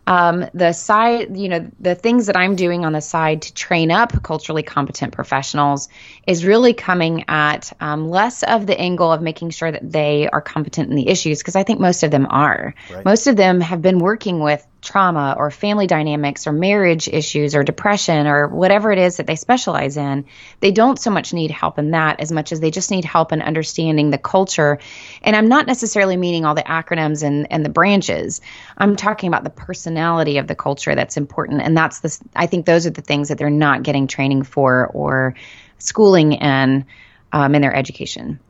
[0.07, 3.93] Um, the side, you know, the things that I'm doing on the side to train
[3.93, 5.89] up culturally competent professionals
[6.27, 10.41] is really coming at um, less of the angle of making sure that they are
[10.41, 12.75] competent in the issues, because I think most of them are.
[12.91, 13.05] Right.
[13.05, 17.63] Most of them have been working with trauma or family dynamics or marriage issues or
[17.63, 20.25] depression or whatever it is that they specialize in,
[20.59, 23.33] they don't so much need help in that as much as they just need help
[23.33, 24.81] in understanding the culture.
[25.23, 28.41] And I'm not necessarily meaning all the acronyms and, and the branches.
[28.77, 31.63] I'm talking about the personality of the culture that's important.
[31.63, 34.89] And that's the, I think those are the things that they're not getting training for
[34.89, 35.37] or
[35.79, 36.85] schooling in
[37.33, 38.41] um, in their education.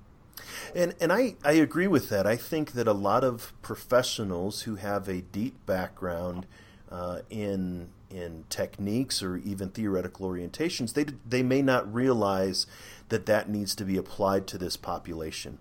[0.74, 2.26] And and I, I agree with that.
[2.26, 6.46] I think that a lot of professionals who have a deep background
[6.90, 12.66] uh, in in techniques or even theoretical orientations, they they may not realize
[13.08, 15.58] that that needs to be applied to this population.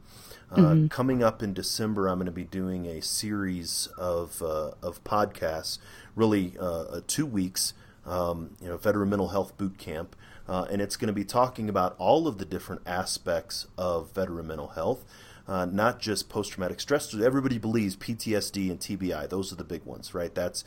[0.52, 0.88] Uh, mm-hmm.
[0.88, 5.78] Coming up in December, I'm going to be doing a series of uh, of podcasts,
[6.16, 7.74] really uh, two weeks.
[8.06, 10.16] Um, you know, veteran mental health boot camp,
[10.52, 14.48] uh, and it's going to be talking about all of the different aspects of veteran
[14.48, 15.06] mental health,
[15.48, 17.16] uh, not just post traumatic stress.
[17.16, 20.36] Everybody believes PTSD and TBI; those are the big ones, right?
[20.36, 20.66] That's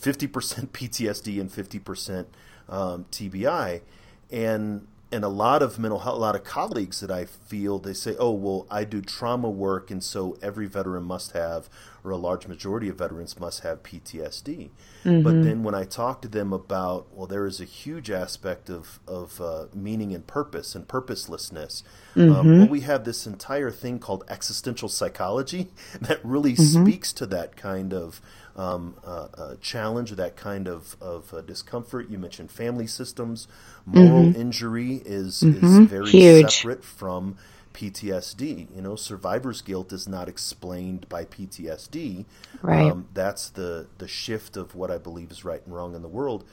[0.00, 2.24] 50% PTSD and 50%
[2.70, 3.82] um, TBI,
[4.30, 7.94] and and a lot of mental health, a lot of colleagues that I feel they
[7.94, 11.70] say, "Oh, well, I do trauma work, and so every veteran must have,
[12.04, 14.70] or a large majority of veterans must have PTSD."
[15.04, 15.22] Mm-hmm.
[15.22, 19.00] But then when I talk to them about, well, there is a huge aspect of
[19.06, 21.82] of uh, meaning and purpose and purposelessness.
[22.14, 22.34] Um, mm-hmm.
[22.34, 25.68] Um, well, we have this entire thing called existential psychology
[26.00, 26.84] that really mm-hmm.
[26.84, 28.20] speaks to that kind of
[28.58, 32.10] um, uh, uh, challenge, that kind of, of uh, discomfort.
[32.10, 33.46] You mentioned family systems.
[33.86, 34.40] Moral mm-hmm.
[34.40, 35.64] injury is, mm-hmm.
[35.64, 36.56] is very Huge.
[36.56, 37.36] separate from
[37.72, 38.74] PTSD.
[38.74, 42.24] You know, survivor's guilt is not explained by PTSD.
[42.60, 42.90] Right.
[42.90, 46.08] Um, that's the, the shift of what I believe is right and wrong in the
[46.08, 46.44] world.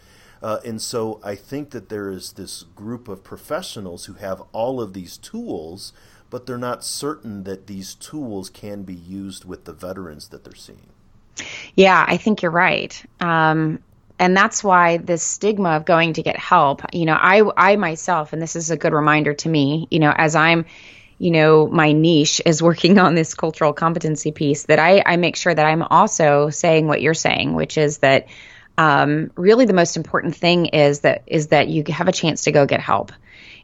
[0.44, 4.80] Uh, and so I think that there is this group of professionals who have all
[4.80, 5.92] of these tools,
[6.30, 10.54] but they're not certain that these tools can be used with the veterans that they're
[10.54, 10.90] seeing.
[11.76, 13.04] Yeah, I think you're right.
[13.20, 13.80] Um,
[14.18, 18.32] and that's why this stigma of going to get help, you know, I, I myself,
[18.34, 20.66] and this is a good reminder to me, you know, as I'm,
[21.18, 25.36] you know, my niche is working on this cultural competency piece, that I, I make
[25.36, 28.28] sure that I'm also saying what you're saying, which is that
[28.78, 32.52] um, really the most important thing is that is that you have a chance to
[32.52, 33.12] go get help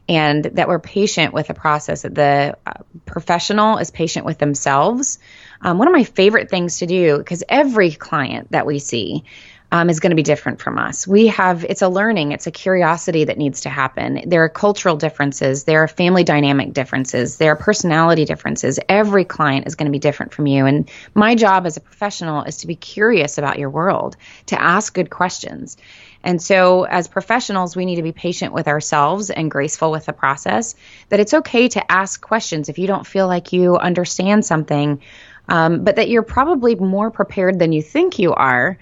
[0.08, 2.72] and that we're patient with the process that the uh,
[3.04, 5.18] professional is patient with themselves
[5.62, 9.24] um, one of my favorite things to do, because every client that we see
[9.72, 11.06] um, is going to be different from us.
[11.06, 14.22] We have, it's a learning, it's a curiosity that needs to happen.
[14.26, 18.78] There are cultural differences, there are family dynamic differences, there are personality differences.
[18.86, 20.66] Every client is going to be different from you.
[20.66, 24.92] And my job as a professional is to be curious about your world, to ask
[24.92, 25.78] good questions.
[26.22, 30.12] And so, as professionals, we need to be patient with ourselves and graceful with the
[30.12, 30.76] process.
[31.08, 35.00] That it's okay to ask questions if you don't feel like you understand something
[35.48, 38.78] um, but that you're probably more prepared than you think you are.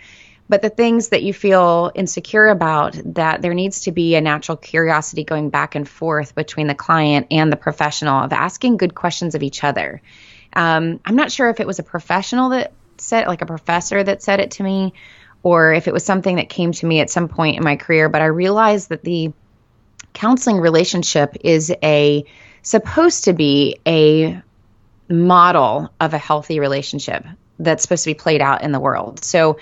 [0.50, 4.56] but the things that you feel insecure about, that there needs to be a natural
[4.56, 9.36] curiosity going back and forth between the client and the professional of asking good questions
[9.36, 10.02] of each other.
[10.52, 14.24] Um, I'm not sure if it was a professional that said, like a professor that
[14.24, 14.92] said it to me,
[15.44, 18.08] or if it was something that came to me at some point in my career,
[18.08, 19.32] but I realized that the
[20.14, 22.24] counseling relationship is a
[22.62, 24.42] supposed to be a
[25.10, 27.24] model of a healthy relationship
[27.58, 29.22] that's supposed to be played out in the world.
[29.22, 29.58] So,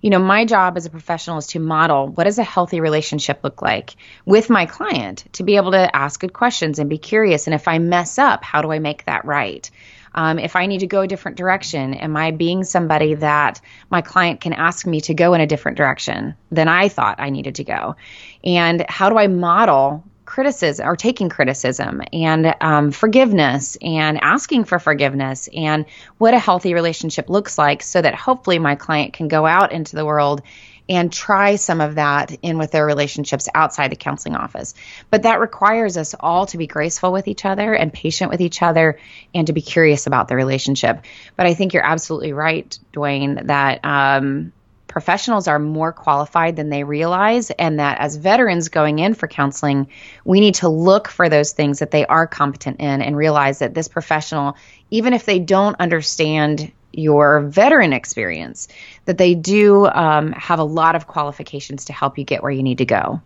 [0.00, 3.40] you know, my job as a professional is to model what does a healthy relationship
[3.44, 7.46] look like with my client to be able to ask good questions and be curious.
[7.46, 9.70] And if I mess up, how do I make that right?
[10.14, 13.60] Um, if I need to go a different direction, am I being somebody that
[13.90, 17.30] my client can ask me to go in a different direction than I thought I
[17.30, 17.96] needed to go?
[18.44, 24.78] And how do I model criticism or taking criticism and um, forgiveness and asking for
[24.78, 25.84] forgiveness and
[26.16, 29.94] what a healthy relationship looks like so that hopefully my client can go out into
[29.94, 30.40] the world
[30.88, 34.72] and try some of that in with their relationships outside the counseling office.
[35.10, 38.62] But that requires us all to be graceful with each other and patient with each
[38.62, 38.98] other
[39.34, 41.04] and to be curious about the relationship.
[41.36, 44.54] But I think you're absolutely right, Duane, that um,
[44.92, 49.88] professionals are more qualified than they realize, and that as veterans going in for counseling,
[50.26, 53.72] we need to look for those things that they are competent in and realize that
[53.72, 54.54] this professional,
[54.90, 58.68] even if they don't understand your veteran experience,
[59.06, 62.62] that they do um, have a lot of qualifications to help you get where you
[62.62, 63.18] need to go.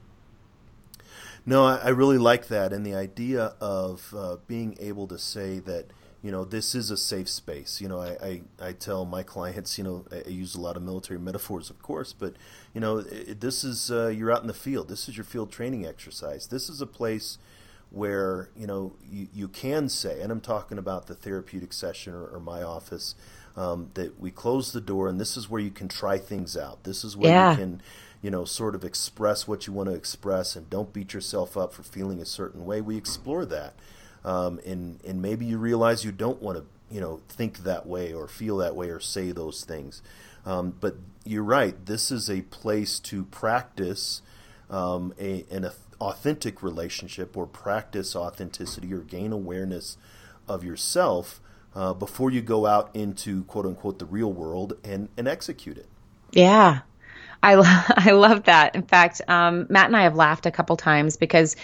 [1.44, 5.58] No, I, I really like that, and the idea of uh, being able to say
[5.58, 5.86] that
[6.22, 7.80] you know this is a safe space.
[7.80, 8.16] You know, I,
[8.60, 11.80] I, I tell my clients, you know, I, use a lot of military metaphors, of
[11.82, 12.34] course, but
[12.74, 14.88] you know, it, this is uh, you're out in the field.
[14.88, 16.48] This is your field training exercise.
[16.48, 17.38] This is a place
[17.90, 22.26] where you know you, you can say, and I'm talking about the therapeutic session or,
[22.26, 23.14] or my office
[23.56, 26.84] um, that we close the door and this is where you can try things out.
[26.84, 27.50] This is where yeah.
[27.52, 27.82] you can,
[28.22, 31.72] you know, sort of express what you want to express and don't beat yourself up
[31.72, 32.80] for feeling a certain way.
[32.80, 33.74] We explore that.
[34.24, 38.12] Um, and, and maybe you realize you don't want to, you know, think that way
[38.12, 40.02] or feel that way or say those things.
[40.44, 41.74] Um, but you're right.
[41.86, 44.22] This is a place to practice
[44.70, 49.96] um, a, an authentic relationship or practice authenticity or gain awareness
[50.48, 51.40] of yourself
[51.74, 55.86] uh, before you go out into quote unquote the real world and, and execute it.
[56.32, 56.80] Yeah.
[57.42, 57.54] I,
[57.96, 58.74] I love that.
[58.74, 61.56] In fact, um, Matt and I have laughed a couple times because,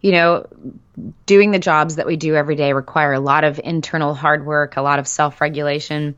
[0.00, 0.46] you know,
[1.26, 4.76] doing the jobs that we do every day require a lot of internal hard work,
[4.76, 6.16] a lot of self regulation.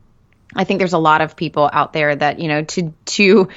[0.55, 3.49] I think there's a lot of people out there that, you know, to, to,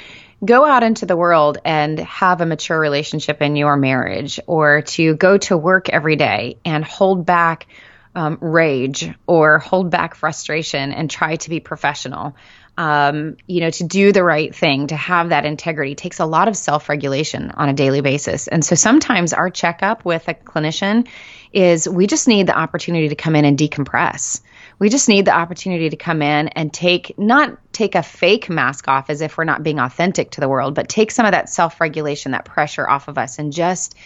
[0.45, 5.15] go out into the world and have a mature relationship in your marriage or to
[5.15, 7.67] go to work every day and hold back
[8.15, 12.37] um, rage or hold back frustration and try to be professional.
[12.79, 16.47] Um, you know, to do the right thing, to have that integrity takes a lot
[16.47, 18.49] of self regulation on a daily basis.
[18.49, 21.09] And so sometimes our checkup with a clinician
[21.53, 24.43] is we just need the opportunity to come in and decompress.
[24.79, 28.89] We just need the opportunity to come in and take, not take a fake mask
[28.89, 31.49] off as if we're not being authentic to the world, but take some of that
[31.49, 33.97] self regulation, that pressure off of us and just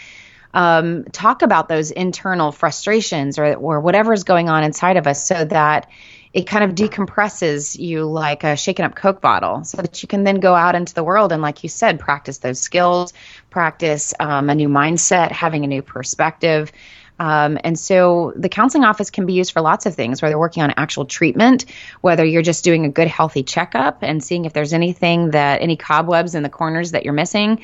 [0.52, 5.44] um, talk about those internal frustrations or or whatever's going on inside of us, so
[5.44, 5.88] that
[6.32, 10.24] it kind of decompresses you like a shaken up Coke bottle, so that you can
[10.24, 13.12] then go out into the world and, like you said, practice those skills,
[13.50, 16.70] practice um, a new mindset, having a new perspective.
[17.18, 20.62] Um, and so the counseling office can be used for lots of things, whether working
[20.62, 21.66] on actual treatment,
[22.00, 25.76] whether you're just doing a good, healthy checkup and seeing if there's anything that, any
[25.76, 27.60] cobwebs in the corners that you're missing,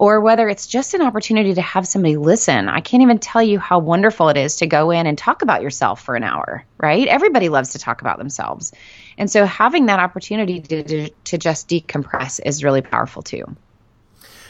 [0.00, 2.70] or whether it's just an opportunity to have somebody listen.
[2.70, 5.60] I can't even tell you how wonderful it is to go in and talk about
[5.60, 7.06] yourself for an hour, right?
[7.06, 8.72] Everybody loves to talk about themselves.
[9.18, 13.44] And so having that opportunity to, to, just decompress is really powerful too.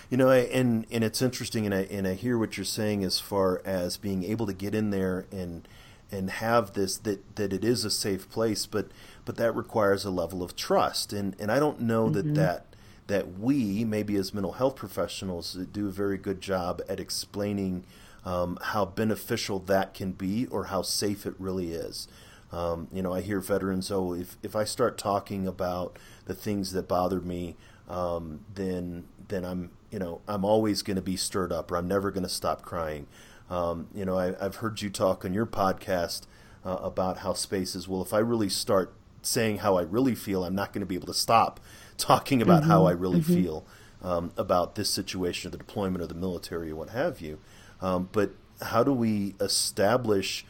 [0.09, 3.19] You know, and and it's interesting, and I and I hear what you're saying as
[3.19, 5.67] far as being able to get in there and
[6.11, 8.89] and have this that that it is a safe place, but
[9.25, 12.35] but that requires a level of trust, and and I don't know mm-hmm.
[12.35, 12.70] that that
[13.11, 17.85] that we, maybe as mental health professionals, do a very good job at explaining
[18.25, 22.07] um, how beneficial that can be or how safe it really is.
[22.53, 26.73] Um, you know, I hear veterans, oh, if, if I start talking about the things
[26.73, 27.57] that bother me,
[27.89, 31.89] um, then then I'm you know I'm always going to be stirred up, or I'm
[31.89, 33.09] never going to stop crying.
[33.49, 36.23] Um, you know, I, have heard you talk on your podcast
[36.65, 37.89] uh, about how spaces.
[37.89, 40.95] Well, if I really start saying how I really feel, I'm not going to be
[40.95, 41.59] able to stop
[42.01, 43.35] talking about mm-hmm, how I really mm-hmm.
[43.35, 43.65] feel
[44.03, 47.39] um, about this situation or the deployment of the military or what have you.
[47.81, 48.31] Um, but
[48.63, 50.45] how do we establish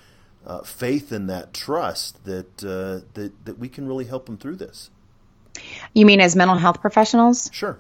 [0.47, 4.57] uh, faith in that trust that, uh, that that we can really help them through
[4.57, 4.91] this?
[5.95, 7.51] You mean as mental health professionals?
[7.53, 7.79] Sure.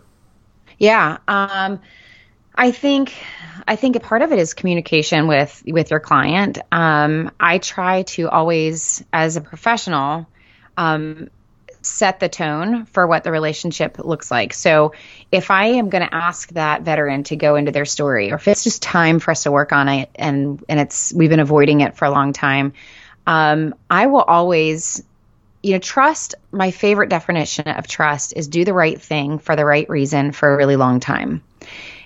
[0.78, 1.18] Yeah.
[1.28, 1.80] Um,
[2.54, 3.14] I think
[3.66, 6.58] I think a part of it is communication with with your client.
[6.72, 10.26] Um, I try to always, as a professional,
[10.76, 11.30] um,
[11.82, 14.52] set the tone for what the relationship looks like.
[14.52, 14.92] So
[15.32, 18.48] if I am going to ask that veteran to go into their story, or if
[18.48, 21.80] it's just time for us to work on it, and and it's we've been avoiding
[21.80, 22.72] it for a long time,
[23.26, 25.02] um, I will always.
[25.62, 29.66] You know, trust, my favorite definition of trust is do the right thing for the
[29.66, 31.42] right reason for a really long time.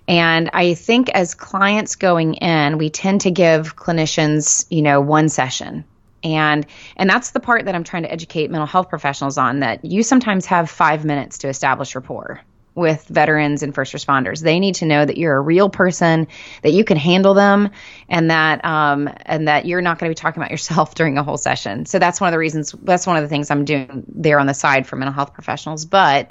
[0.09, 5.29] And I think as clients going in, we tend to give clinicians, you know, one
[5.29, 5.85] session.
[6.25, 6.66] And
[6.97, 10.03] and that's the part that I'm trying to educate mental health professionals on that you
[10.03, 12.41] sometimes have 5 minutes to establish rapport
[12.75, 14.41] with veterans and first responders.
[14.41, 16.27] They need to know that you're a real person,
[16.62, 17.70] that you can handle them,
[18.09, 21.22] and that um, and that you're not going to be talking about yourself during a
[21.22, 21.87] whole session.
[21.87, 22.72] So that's one of the reasons.
[22.72, 25.85] That's one of the things I'm doing there on the side for mental health professionals.
[25.85, 26.31] But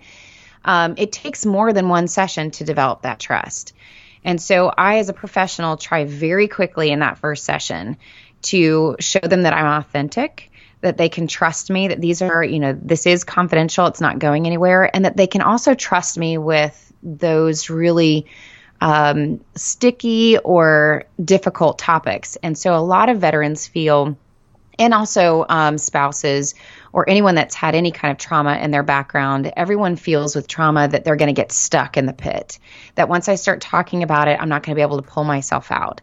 [0.65, 3.73] um, it takes more than one session to develop that trust.
[4.25, 7.97] And so I, as a professional, try very quickly in that first session
[8.43, 12.59] to show them that I'm authentic, that they can trust me, that these are, you
[12.59, 16.37] know, this is confidential, it's not going anywhere, and that they can also trust me
[16.37, 18.25] with those really
[18.81, 22.35] um, sticky or difficult topics.
[22.43, 24.17] And so a lot of veterans feel,
[24.77, 26.53] and also um, spouses
[26.91, 30.87] or anyone that's had any kind of trauma in their background, everyone feels with trauma
[30.87, 32.59] that they're going to get stuck in the pit.
[32.95, 35.23] That once I start talking about it, I'm not going to be able to pull
[35.23, 36.01] myself out.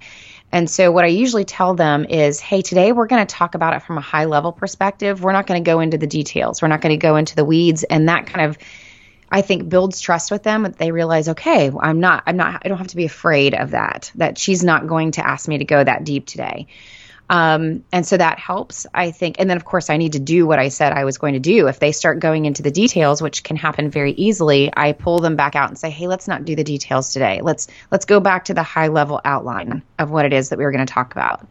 [0.52, 3.74] And so, what I usually tell them is, hey, today we're going to talk about
[3.74, 5.22] it from a high level perspective.
[5.22, 6.60] We're not going to go into the details.
[6.60, 7.84] We're not going to go into the weeds.
[7.84, 8.58] And that kind of,
[9.30, 10.64] I think, builds trust with them.
[10.64, 13.70] That they realize, okay, I'm not, I'm not, I don't have to be afraid of
[13.70, 16.66] that, that she's not going to ask me to go that deep today.
[17.30, 19.36] Um, and so that helps, I think.
[19.38, 21.38] And then, of course, I need to do what I said I was going to
[21.38, 21.68] do.
[21.68, 25.36] If they start going into the details, which can happen very easily, I pull them
[25.36, 27.40] back out and say, "Hey, let's not do the details today.
[27.40, 30.64] Let's let's go back to the high level outline of what it is that we
[30.64, 31.46] were going to talk about."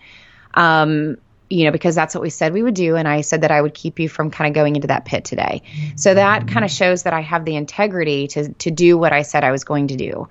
[0.54, 1.16] Um,
[1.50, 2.96] you know, because that's what we said we would do.
[2.96, 5.26] And I said that I would keep you from kind of going into that pit
[5.26, 5.64] today.
[5.96, 9.24] So that kind of shows that I have the integrity to, to do what I
[9.24, 10.28] said I was going to do.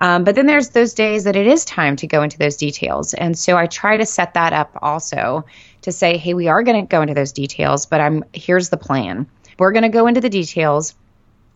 [0.00, 3.14] Um, but then there's those days that it is time to go into those details.
[3.14, 5.44] And so I try to set that up also
[5.82, 8.76] to say, hey, we are going to go into those details, but I'm here's the
[8.76, 9.28] plan.
[9.58, 10.94] We're going to go into the details,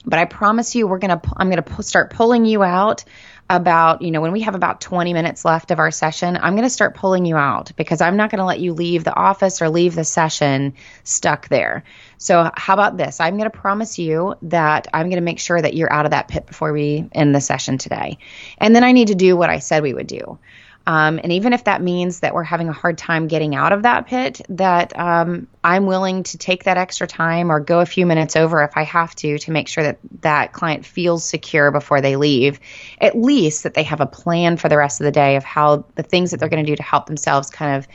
[0.05, 3.05] but I promise you, we're going to, I'm going to start pulling you out
[3.53, 6.65] about, you know, when we have about 20 minutes left of our session, I'm going
[6.65, 9.61] to start pulling you out because I'm not going to let you leave the office
[9.61, 10.73] or leave the session
[11.05, 11.85] stuck there.
[12.17, 13.21] So, how about this?
[13.21, 16.13] I'm going to promise you that I'm going to make sure that you're out of
[16.13, 18.17] that pit before we end the session today.
[18.57, 20.39] And then I need to do what I said we would do.
[20.87, 23.85] Um, and even if that means that we're having a hard time getting out of
[23.85, 28.05] that pit, that um, I'm willing to take that extra time or go a few
[28.05, 32.01] minutes over if I have to to make sure that that client feels secure before
[32.01, 32.59] they leave.
[33.01, 35.85] At least that they have a plan for the rest of the day of how
[35.95, 37.89] the things that they're going to do to help themselves kind of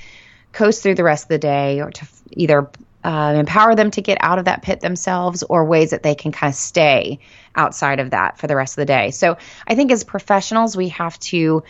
[0.54, 2.70] coast through the rest of the day or to either
[3.04, 6.32] uh, empower them to get out of that pit themselves or ways that they can
[6.32, 7.20] kind of stay
[7.56, 9.12] outside of that for the rest of the day.
[9.12, 11.64] So I think as professionals, we have to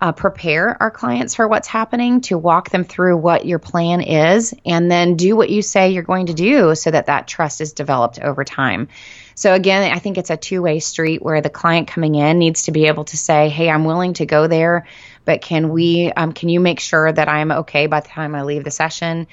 [0.00, 4.54] uh, prepare our clients for what's happening, to walk them through what your plan is,
[4.64, 7.72] and then do what you say you're going to do so that that trust is
[7.72, 8.88] developed over time.
[9.34, 12.72] So again, I think it's a two-way street where the client coming in needs to
[12.72, 14.86] be able to say, "Hey, I'm willing to go there,
[15.24, 16.10] but can we?
[16.12, 19.26] Um, can you make sure that I'm okay by the time I leave the session,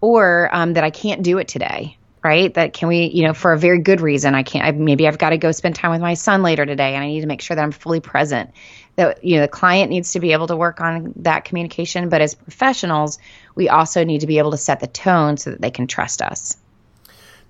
[0.00, 3.52] or um, that I can't do it today?" right that can we you know for
[3.52, 6.00] a very good reason i can't I, maybe i've got to go spend time with
[6.00, 8.50] my son later today and i need to make sure that i'm fully present
[8.96, 12.08] that you know the client needs to be able to work on that communication.
[12.08, 13.18] But as professionals
[13.54, 16.22] we also need to be able to set the tone so that they can trust
[16.22, 16.56] us.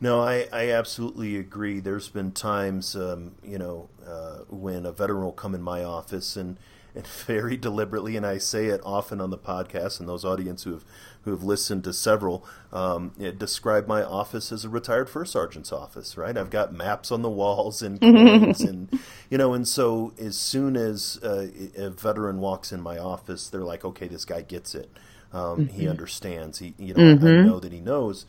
[0.00, 1.80] No i, I absolutely agree.
[1.80, 6.36] There's been times um, you know uh, when a veteran will come in my office
[6.36, 6.56] and
[6.94, 10.72] and very deliberately, and I say it often on the podcast, and those audience who
[10.72, 10.84] have
[11.22, 16.16] who have listened to several um, describe my office as a retired first sergeant's office.
[16.16, 18.88] Right, I've got maps on the walls and coins, and
[19.28, 23.64] you know, and so as soon as uh, a veteran walks in my office, they're
[23.64, 24.90] like, okay, this guy gets it.
[25.32, 25.78] Um, mm-hmm.
[25.78, 26.58] He understands.
[26.58, 27.26] He, you know, mm-hmm.
[27.26, 28.26] I know that he knows.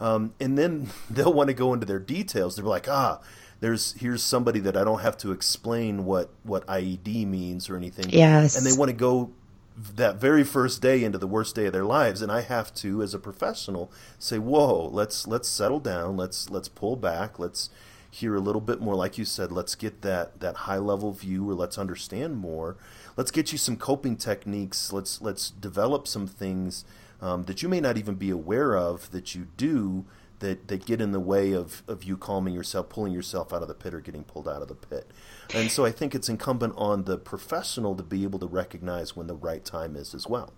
[0.00, 2.56] Um, and then they'll want to go into their details.
[2.56, 3.20] They're like, ah,
[3.60, 8.10] there's here's somebody that I don't have to explain what what IED means or anything.
[8.10, 8.56] Yes.
[8.56, 9.30] And they want to go
[9.76, 13.02] that very first day into the worst day of their lives and I have to
[13.02, 16.16] as a professional say, "Whoa, let's let's settle down.
[16.16, 17.38] Let's let's pull back.
[17.38, 17.70] Let's
[18.14, 21.50] hear a little bit more like you said, let's get that that high level view
[21.50, 22.76] or let's understand more.
[23.16, 24.92] Let's get you some coping techniques.
[24.92, 26.84] Let's let's develop some things
[27.20, 30.04] um, that you may not even be aware of that you do
[30.44, 33.68] that, that get in the way of, of you calming yourself, pulling yourself out of
[33.68, 35.10] the pit, or getting pulled out of the pit.
[35.54, 39.26] And so I think it's incumbent on the professional to be able to recognize when
[39.26, 40.52] the right time is as well.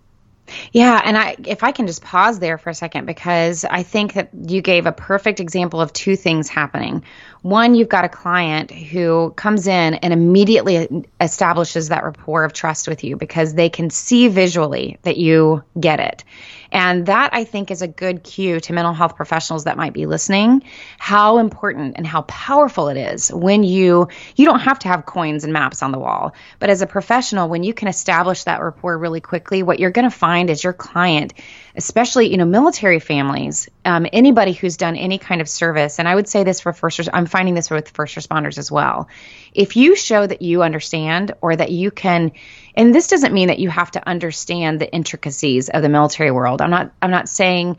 [0.71, 4.13] Yeah, and I if I can just pause there for a second because I think
[4.13, 7.03] that you gave a perfect example of two things happening.
[7.41, 12.87] One, you've got a client who comes in and immediately establishes that rapport of trust
[12.87, 16.23] with you because they can see visually that you get it.
[16.71, 20.05] And that I think is a good cue to mental health professionals that might be
[20.05, 20.63] listening.
[20.97, 25.43] How important and how powerful it is when you you don't have to have coins
[25.43, 28.97] and maps on the wall, but as a professional when you can establish that rapport
[28.97, 31.33] really quickly, what you're going to find is your client
[31.77, 36.15] especially you know military families um, anybody who's done any kind of service and i
[36.15, 39.07] would say this for first i'm finding this with first responders as well.
[39.53, 42.31] If you show that you understand or that you can
[42.75, 46.61] and this doesn't mean that you have to understand the intricacies of the military world.
[46.61, 47.77] I'm not i'm not saying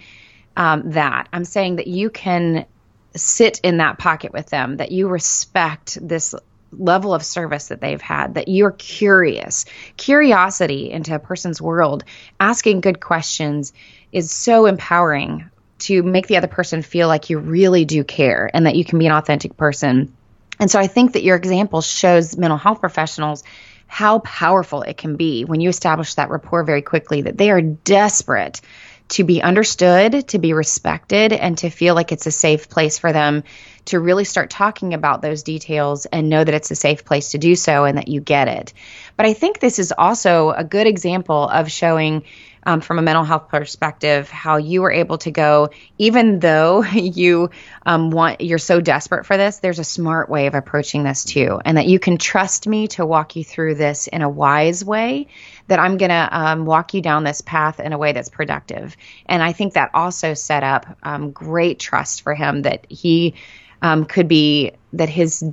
[0.59, 1.29] um, that.
[1.33, 2.67] I'm saying that you can
[3.15, 6.35] sit in that pocket with them that you respect this
[6.73, 9.65] level of service that they've had, that you're curious.
[9.97, 12.05] Curiosity into a person's world,
[12.39, 13.73] asking good questions
[14.13, 18.67] is so empowering to make the other person feel like you really do care and
[18.67, 20.13] that you can be an authentic person.
[20.59, 23.45] And so I think that your example shows mental health professionals
[23.87, 27.63] how powerful it can be when you establish that rapport very quickly, that they are
[27.63, 28.61] desperate
[29.09, 33.13] to be understood, to be respected, and to feel like it's a safe place for
[33.13, 33.45] them
[33.89, 37.39] to really start talking about those details and know that it's a safe place to
[37.39, 38.73] do so and that you get it.
[39.17, 42.25] But I think this is also a good example of showing.
[42.67, 47.51] Um, from a mental health perspective, how you were able to go, even though you
[47.87, 49.59] um, want, you're so desperate for this.
[49.61, 53.07] There's a smart way of approaching this too, and that you can trust me to
[53.07, 55.29] walk you through this in a wise way
[55.69, 58.97] that I'm to um, walk you down this path in a way that's productive.
[59.27, 63.35] And I think that also set up um, great trust for him that he
[63.83, 65.45] um, could be that his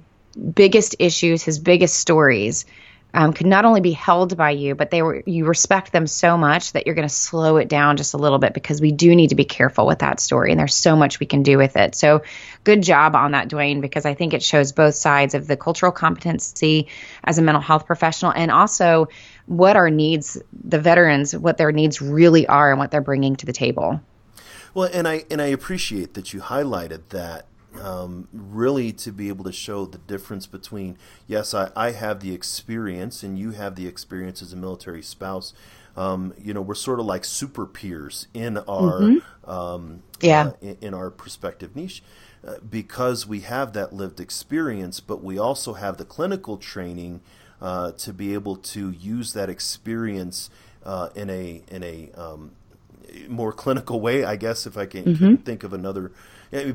[0.53, 2.65] biggest issues, his biggest stories,
[3.15, 6.38] um, could not only be held by you, but they were you respect them so
[6.38, 9.15] much that you're going to slow it down just a little bit because we do
[9.15, 11.78] need to be careful with that story, and there's so much we can do with
[11.78, 11.95] it.
[11.95, 12.23] So,
[12.65, 15.93] good job on that, Duane, because I think it shows both sides of the cultural
[15.93, 16.89] competency
[17.23, 19.07] as a mental health professional, and also
[19.45, 23.45] what our needs, the veterans, what their needs really are, and what they're bringing to
[23.45, 24.01] the table.
[24.73, 27.45] Well, and I and I appreciate that you highlighted that
[27.82, 30.97] um, really to be able to show the difference between
[31.28, 35.53] yes I, I have the experience and you have the experience as a military spouse
[35.95, 39.49] um, you know we're sort of like super peers in our mm-hmm.
[39.49, 42.03] um, yeah uh, in, in, our perspective niche
[42.45, 47.21] uh, because we have that lived experience but we also have the clinical training
[47.61, 50.49] uh, to be able to use that experience
[50.84, 52.51] uh, in a in a um,
[53.28, 55.26] more clinical way I guess if I can, mm-hmm.
[55.26, 56.11] can think of another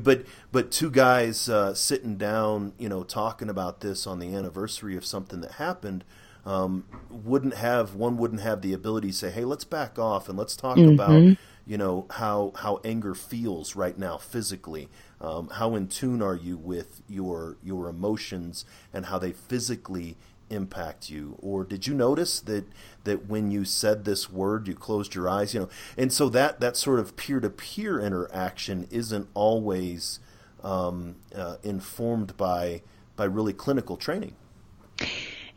[0.01, 4.95] but but two guys uh, sitting down, you know, talking about this on the anniversary
[4.95, 6.03] of something that happened,
[6.45, 10.37] um, wouldn't have one wouldn't have the ability to say, "Hey, let's back off and
[10.37, 10.93] let's talk mm-hmm.
[10.93, 14.89] about." You know how how anger feels right now physically.
[15.21, 20.17] Um, how in tune are you with your your emotions and how they physically
[20.51, 21.37] impact you?
[21.41, 22.65] Or did you notice that
[23.03, 25.53] that when you said this word you closed your eyes?
[25.53, 30.19] You know and so that that sort of peer-to-peer interaction isn't always
[30.63, 32.81] um, uh, informed by
[33.15, 34.35] by really clinical training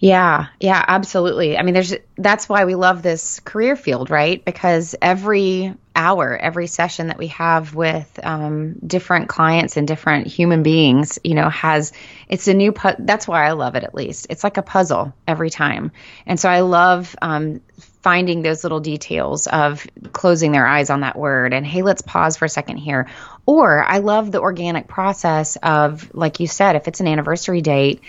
[0.05, 1.57] yeah, yeah, absolutely.
[1.57, 4.45] I mean, there's that's why we love this career field, right?
[4.45, 10.63] Because every hour, every session that we have with um, different clients and different human
[10.63, 11.95] beings, you know, has
[12.29, 12.73] it's a new.
[12.73, 13.83] Pu- that's why I love it.
[13.83, 15.91] At least it's like a puzzle every time,
[16.27, 17.63] and so I love um,
[18.03, 22.37] finding those little details of closing their eyes on that word and hey, let's pause
[22.37, 23.09] for a second here.
[23.47, 28.03] Or I love the organic process of, like you said, if it's an anniversary date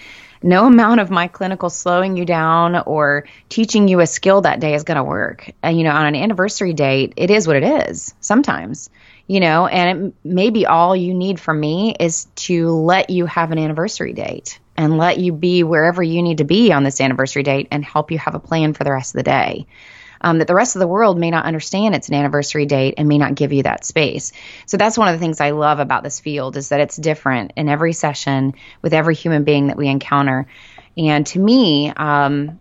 [0.43, 4.73] no amount of my clinical slowing you down or teaching you a skill that day
[4.73, 5.51] is going to work.
[5.63, 8.89] And, you know, on an anniversary date, it is what it is sometimes,
[9.27, 13.51] you know, and it, maybe all you need from me is to let you have
[13.51, 17.43] an anniversary date and let you be wherever you need to be on this anniversary
[17.43, 19.65] date and help you have a plan for the rest of the day
[20.25, 23.07] um, that the rest of the world may not understand it's an anniversary date and
[23.07, 24.33] may not give you that space.
[24.65, 27.53] So that's one of the things I love about this field is that it's different
[27.55, 30.47] in every session with every human being that we encounter.
[30.97, 32.59] And to me, um,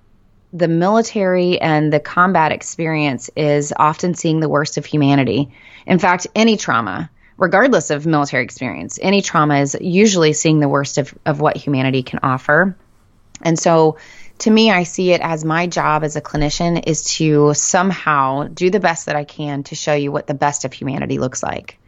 [0.53, 5.51] the military and the combat experience is often seeing the worst of humanity.
[5.87, 10.99] In fact, any trauma, regardless of military experience, any trauma is usually seeing the worst
[10.99, 12.77] of, of what humanity can offer.
[13.41, 13.97] And so
[14.39, 18.70] to me, I see it as my job as a clinician is to somehow do
[18.70, 21.78] the best that I can to show you what the best of humanity looks like.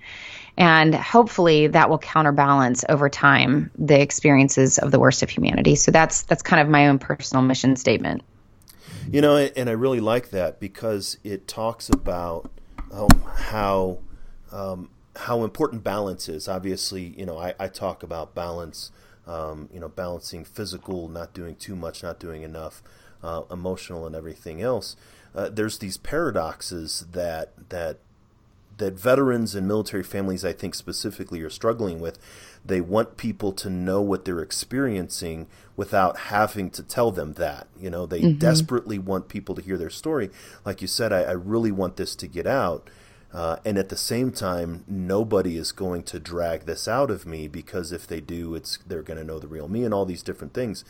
[0.56, 5.74] And hopefully that will counterbalance over time the experiences of the worst of humanity.
[5.74, 8.22] So that's that's kind of my own personal mission statement.
[9.10, 12.50] You know, and I really like that because it talks about
[12.90, 13.98] um, how
[14.50, 16.48] um, how important balance is.
[16.48, 18.90] Obviously, you know, I, I talk about balance.
[19.26, 22.80] Um, you know, balancing physical, not doing too much, not doing enough,
[23.24, 24.94] uh, emotional, and everything else.
[25.34, 27.98] Uh, there's these paradoxes that that
[28.78, 32.18] that veterans and military families, I think specifically, are struggling with.
[32.64, 35.46] They want people to know what they're experiencing
[35.76, 37.68] without having to tell them that.
[37.78, 38.38] You know, they mm-hmm.
[38.38, 40.30] desperately want people to hear their story.
[40.64, 42.88] Like you said, I, I really want this to get out.
[43.36, 47.46] Uh, and at the same time, nobody is going to drag this out of me
[47.46, 50.22] because if they do, it's they're going to know the real me and all these
[50.22, 50.86] different things.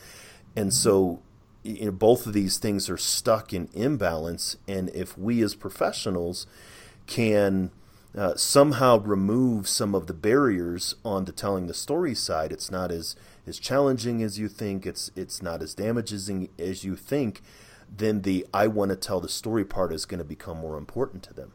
[0.55, 1.19] And so,
[1.63, 4.55] you know, both of these things are stuck in imbalance.
[4.65, 6.47] And if we as professionals
[7.05, 7.69] can
[8.17, 12.53] uh, somehow remove some of the barriers on the telling the story side.
[12.53, 14.85] It's not as as challenging as you think.
[14.85, 17.41] It's it's not as damaging as you think.
[17.93, 21.23] Then the I want to tell the story part is going to become more important
[21.23, 21.51] to them.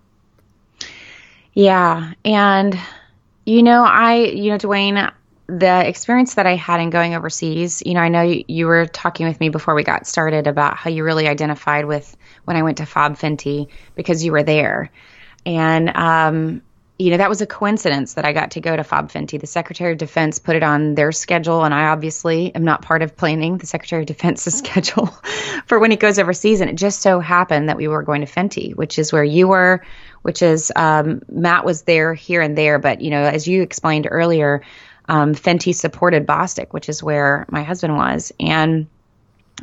[1.55, 2.79] Yeah, and
[3.45, 5.11] you know, I you know, Duane,
[5.47, 8.87] the experience that I had in going overseas, you know, I know you, you, were
[8.87, 12.63] talking with me before we got started about how you really identified with when I
[12.63, 14.91] went to FOB Fenty because you were there.
[15.45, 16.63] And, um,
[16.99, 19.41] you know, that was a coincidence that I got to go to FOB Fenty.
[19.41, 23.03] The Secretary of Defense put it on their schedule, and I obviously am not part
[23.03, 25.07] of planning the Secretary of Defense's schedule
[25.67, 26.61] for when he goes overseas.
[26.61, 29.49] And it just so happened that we were going to Fenty, which is where you
[29.49, 29.83] were,
[30.23, 32.79] which is um, Matt was there here and there.
[32.79, 34.63] But, you know, as you explained earlier,
[35.09, 38.33] um, Fenty supported Bostick, which is where my husband was.
[38.41, 38.87] And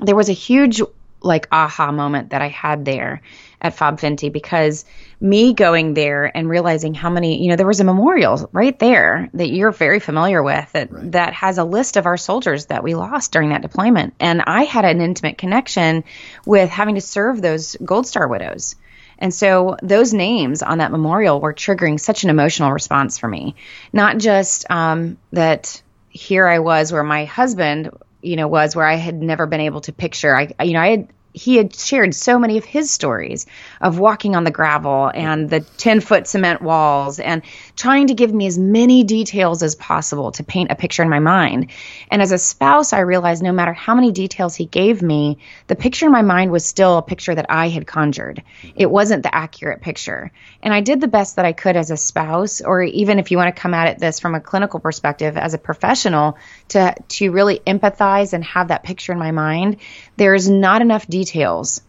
[0.01, 0.82] there was a huge,
[1.22, 3.22] like, aha moment that I had there
[3.62, 4.86] at FOB Fenty because
[5.20, 9.30] me going there and realizing how many, you know, there was a memorial right there
[9.34, 11.12] that you're very familiar with that, right.
[11.12, 14.14] that has a list of our soldiers that we lost during that deployment.
[14.20, 16.03] And I had an intimate connection
[16.45, 18.76] with having to serve those Gold Star widows.
[19.20, 23.56] And so those names on that memorial were triggering such an emotional response for me.
[23.94, 27.92] Not just um, that here I was where my husband,
[28.22, 30.36] you know, was where I had never been able to picture.
[30.36, 33.46] I, you know, I had he had shared so many of his stories
[33.82, 37.44] of walking on the gravel and the 10 foot cement walls and
[37.80, 41.20] trying to give me as many details as possible to paint a picture in my
[41.20, 41.72] mind.
[42.12, 45.78] And as a spouse, I realized no matter how many details he gave me, the
[45.78, 48.44] picture in my mind was still a picture that I had conjured.
[48.76, 50.30] It wasn't the accurate picture.
[50.62, 53.38] And I did the best that I could as a spouse, or even if you
[53.38, 56.38] want to come at it this from a clinical perspective as a professional,
[56.70, 59.78] to, to really empathize and have that picture in my mind.
[60.18, 61.82] There's not enough details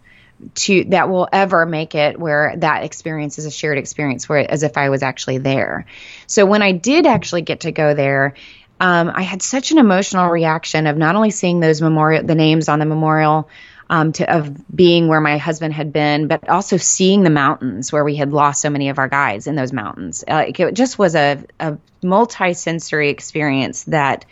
[0.55, 4.63] to that will ever make it where that experience is a shared experience where as
[4.63, 5.87] if I was actually there.
[6.27, 8.35] So when I did actually get to go there,
[8.81, 12.69] um, I had such an emotional reaction of not only seeing those memorial the names
[12.69, 13.49] on the memorial
[13.91, 18.05] um, to of being where my husband had been, but also seeing the mountains where
[18.05, 20.25] we had lost so many of our guys in those mountains.
[20.27, 24.25] Like it just was a, a multi-sensory experience that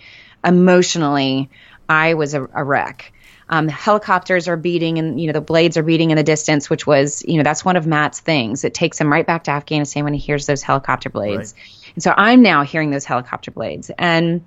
[0.44, 1.50] emotionally
[1.88, 3.12] I was a, a wreck.
[3.50, 6.86] Um, helicopters are beating and, you know, the blades are beating in the distance, which
[6.86, 8.62] was, you know, that's one of Matt's things.
[8.64, 11.54] It takes him right back to Afghanistan when he hears those helicopter blades.
[11.56, 11.92] Right.
[11.94, 13.90] And so I'm now hearing those helicopter blades.
[13.98, 14.44] And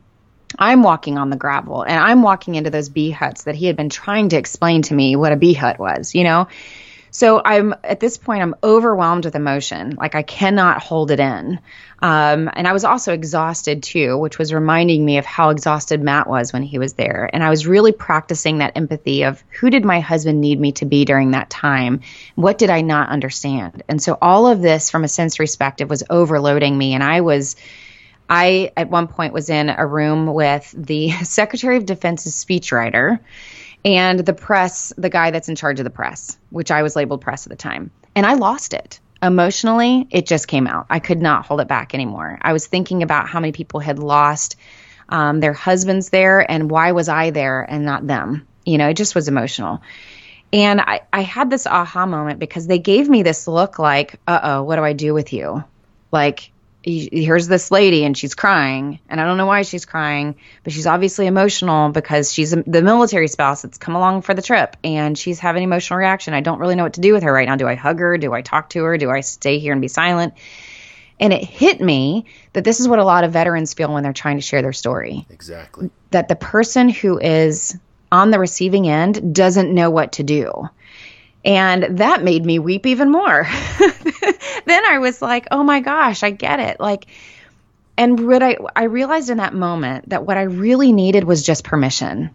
[0.60, 3.90] I'm walking on the gravel and I'm walking into those B-huts that he had been
[3.90, 6.48] trying to explain to me what a B-hut was, you know?
[7.14, 9.96] So I'm at this point, I'm overwhelmed with emotion.
[9.98, 11.60] Like I cannot hold it in.
[12.00, 16.28] Um, and I was also exhausted too, which was reminding me of how exhausted Matt
[16.28, 17.30] was when he was there.
[17.32, 20.86] And I was really practicing that empathy of who did my husband need me to
[20.86, 22.00] be during that time?
[22.36, 23.84] What did I not understand?
[23.90, 26.94] And so all of this from a sense perspective was overloading me.
[26.94, 27.58] And I was,
[28.30, 33.20] I at one point was in a room with the Secretary of Defense's speechwriter
[33.84, 37.22] and the press, the guy that's in charge of the press, which I was labeled
[37.22, 37.92] press at the time.
[38.16, 39.00] And I lost it.
[39.24, 40.88] Emotionally, it just came out.
[40.90, 42.40] I could not hold it back anymore.
[42.42, 44.56] I was thinking about how many people had lost
[45.10, 48.48] um, their husbands there and why was I there and not them?
[48.66, 49.82] You know, it just was emotional.
[50.54, 54.40] And I, I had this aha moment because they gave me this look like, uh
[54.44, 55.64] oh, what do I do with you?
[56.12, 56.51] Like,
[56.84, 60.88] here's this lady and she's crying and i don't know why she's crying but she's
[60.88, 65.40] obviously emotional because she's the military spouse that's come along for the trip and she's
[65.40, 66.34] having emotional reaction.
[66.34, 67.56] I don't really know what to do with her right now.
[67.56, 68.18] Do i hug her?
[68.18, 68.98] Do i talk to her?
[68.98, 70.34] Do i stay here and be silent?
[71.20, 74.14] And it hit me that this is what a lot of veterans feel when they're
[74.14, 75.26] trying to share their story.
[75.30, 75.92] Exactly.
[76.10, 77.78] That the person who is
[78.12, 80.70] on the receiving end doesn't know what to do
[81.44, 83.48] and that made me weep even more.
[84.66, 86.80] then I was like, oh my gosh, I get it.
[86.80, 87.08] Like,
[87.98, 91.64] And what I, I realized in that moment that what I really needed was just
[91.64, 92.32] permission.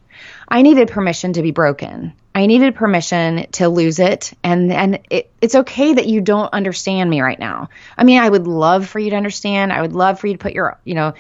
[0.49, 2.13] I needed permission to be broken.
[2.35, 4.33] I needed permission to lose it.
[4.45, 7.71] And, and it, it's okay that you don't understand me right now.
[7.97, 9.73] I mean, I would love for you to understand.
[9.73, 11.15] I would love for you to put your, you know,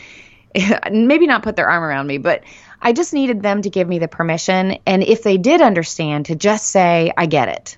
[0.90, 2.44] maybe not put their arm around me, but
[2.80, 4.78] I just needed them to give me the permission.
[4.86, 7.76] And if they did understand, to just say, I get it.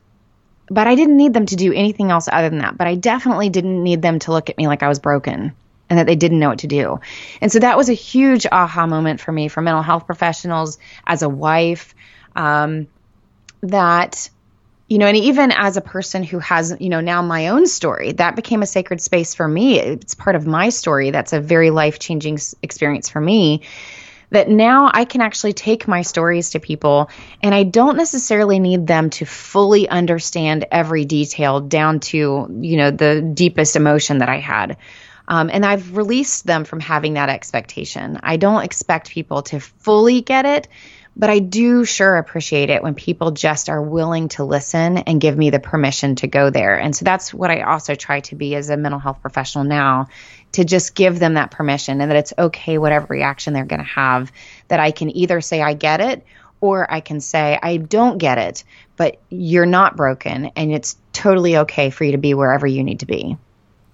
[0.70, 2.76] But I didn't need them to do anything else other than that.
[2.76, 5.55] But I definitely didn't need them to look at me like I was broken
[5.88, 7.01] and that they didn't know what to do.
[7.40, 11.22] And so that was a huge aha moment for me, for mental health professionals, as
[11.22, 11.94] a wife,
[12.36, 12.88] um,
[13.62, 14.28] that,
[14.88, 18.12] you know, and even as a person who has, you know, now my own story,
[18.12, 19.80] that became a sacred space for me.
[19.80, 21.11] It's part of my story.
[21.11, 23.62] That's a very life changing experience for me.
[24.31, 27.11] That now I can actually take my stories to people,
[27.43, 32.18] and I don't necessarily need them to fully understand every detail down to,
[32.61, 34.76] you know, the deepest emotion that I had
[35.29, 38.18] um, and I've released them from having that expectation.
[38.22, 40.68] I don't expect people to fully get it,
[41.14, 45.37] but I do sure appreciate it when people just are willing to listen and give
[45.37, 46.79] me the permission to go there.
[46.79, 50.09] And so that's what I also try to be as a mental health professional now
[50.59, 53.86] to just give them that permission and that it's okay, whatever reaction they're going to
[53.86, 54.32] have,
[54.66, 56.26] that I can either say, I get it,
[56.61, 58.64] or I can say, I don't get it,
[58.96, 62.98] but you're not broken and it's totally okay for you to be wherever you need
[62.98, 63.36] to be.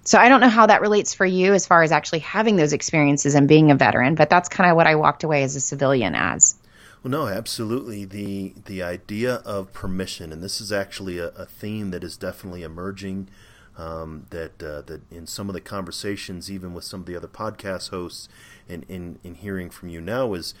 [0.05, 2.73] So I don't know how that relates for you as far as actually having those
[2.73, 5.61] experiences and being a veteran, but that's kind of what I walked away as a
[5.61, 6.55] civilian as.
[7.03, 8.05] Well, no, absolutely.
[8.05, 12.63] The the idea of permission, and this is actually a, a theme that is definitely
[12.63, 13.29] emerging.
[13.77, 17.27] Um, that uh, that in some of the conversations, even with some of the other
[17.27, 18.29] podcast hosts,
[18.69, 20.53] and in, in hearing from you now, is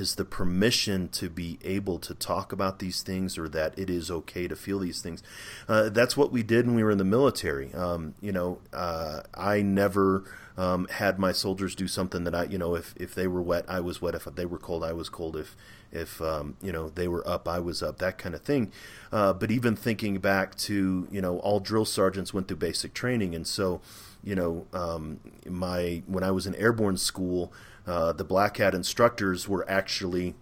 [0.00, 4.10] is the permission to be able to talk about these things or that it is
[4.10, 5.22] okay to feel these things.
[5.68, 7.72] Uh, that's what we did when we were in the military.
[7.74, 10.24] Um, you know, uh, I never
[10.56, 13.64] um, had my soldiers do something that I, you know, if, if they were wet,
[13.68, 14.14] I was wet.
[14.14, 15.36] If they were cold, I was cold.
[15.36, 15.54] If,
[15.92, 18.72] if um, you know, they were up, I was up, that kind of thing.
[19.12, 23.34] Uh, but even thinking back to, you know, all drill sergeants went through basic training.
[23.34, 23.80] And so,
[24.24, 27.52] you know, um, my, when I was in airborne school,
[27.90, 30.34] uh, the Black Hat instructors were actually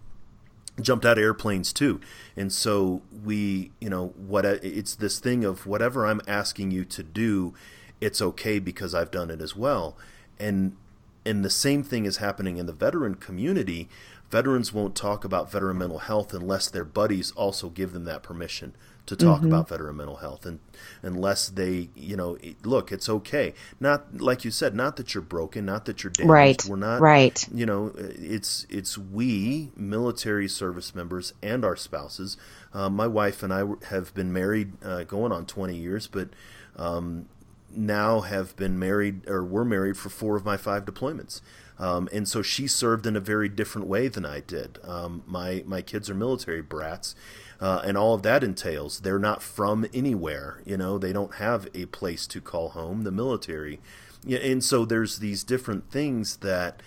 [0.79, 1.99] jumped out of airplanes too.
[2.37, 7.01] And so we, you know, what it's this thing of whatever I'm asking you to
[7.01, 7.55] do,
[7.99, 9.97] it's okay because I've done it as well.
[10.39, 10.77] And
[11.25, 13.89] and the same thing is happening in the veteran community.
[14.29, 18.75] Veterans won't talk about veteran mental health unless their buddies also give them that permission
[19.09, 19.47] to talk mm-hmm.
[19.47, 20.59] about veteran mental health and
[21.01, 23.55] unless they you know look it's okay.
[23.79, 26.29] Not like you said not that you're broken not that you're damaged.
[26.29, 26.65] Right.
[26.65, 27.47] We're not right.
[27.51, 32.37] you know it's it's we military service members and our spouses.
[32.71, 36.29] Uh, my wife and I have been married uh, going on 20 years but
[36.75, 37.27] um,
[37.75, 41.41] now have been married or were married for four of my five deployments.
[41.79, 44.79] Um, and so she served in a very different way than I did.
[44.83, 47.15] Um, my my kids are military brats,
[47.61, 50.61] uh, and all of that entails they're not from anywhere.
[50.65, 53.03] You know, they don't have a place to call home.
[53.03, 53.79] The military,
[54.27, 56.81] and so there's these different things that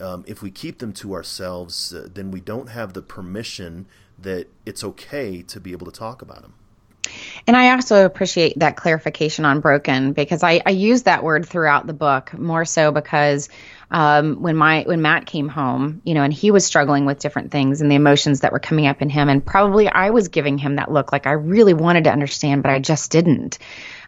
[0.00, 3.86] um, if we keep them to ourselves, uh, then we don't have the permission
[4.18, 6.54] that it's okay to be able to talk about them.
[7.46, 11.86] And I also appreciate that clarification on broken because I, I use that word throughout
[11.86, 13.48] the book more so because
[13.90, 17.50] um, when my when Matt came home, you know, and he was struggling with different
[17.50, 20.58] things and the emotions that were coming up in him, and probably I was giving
[20.58, 23.58] him that look like I really wanted to understand, but I just didn't.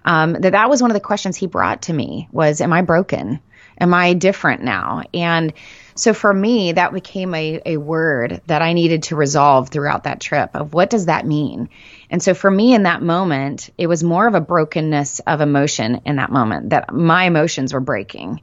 [0.05, 2.83] Um, that that was one of the questions he brought to me was, "Am I
[2.83, 3.41] broken?
[3.81, 5.53] Am I different now?" And
[6.01, 10.19] so for me, that became a, a word that I needed to resolve throughout that
[10.19, 11.69] trip of what does that mean?
[12.09, 16.01] And so for me in that moment, it was more of a brokenness of emotion
[16.07, 18.41] in that moment that my emotions were breaking.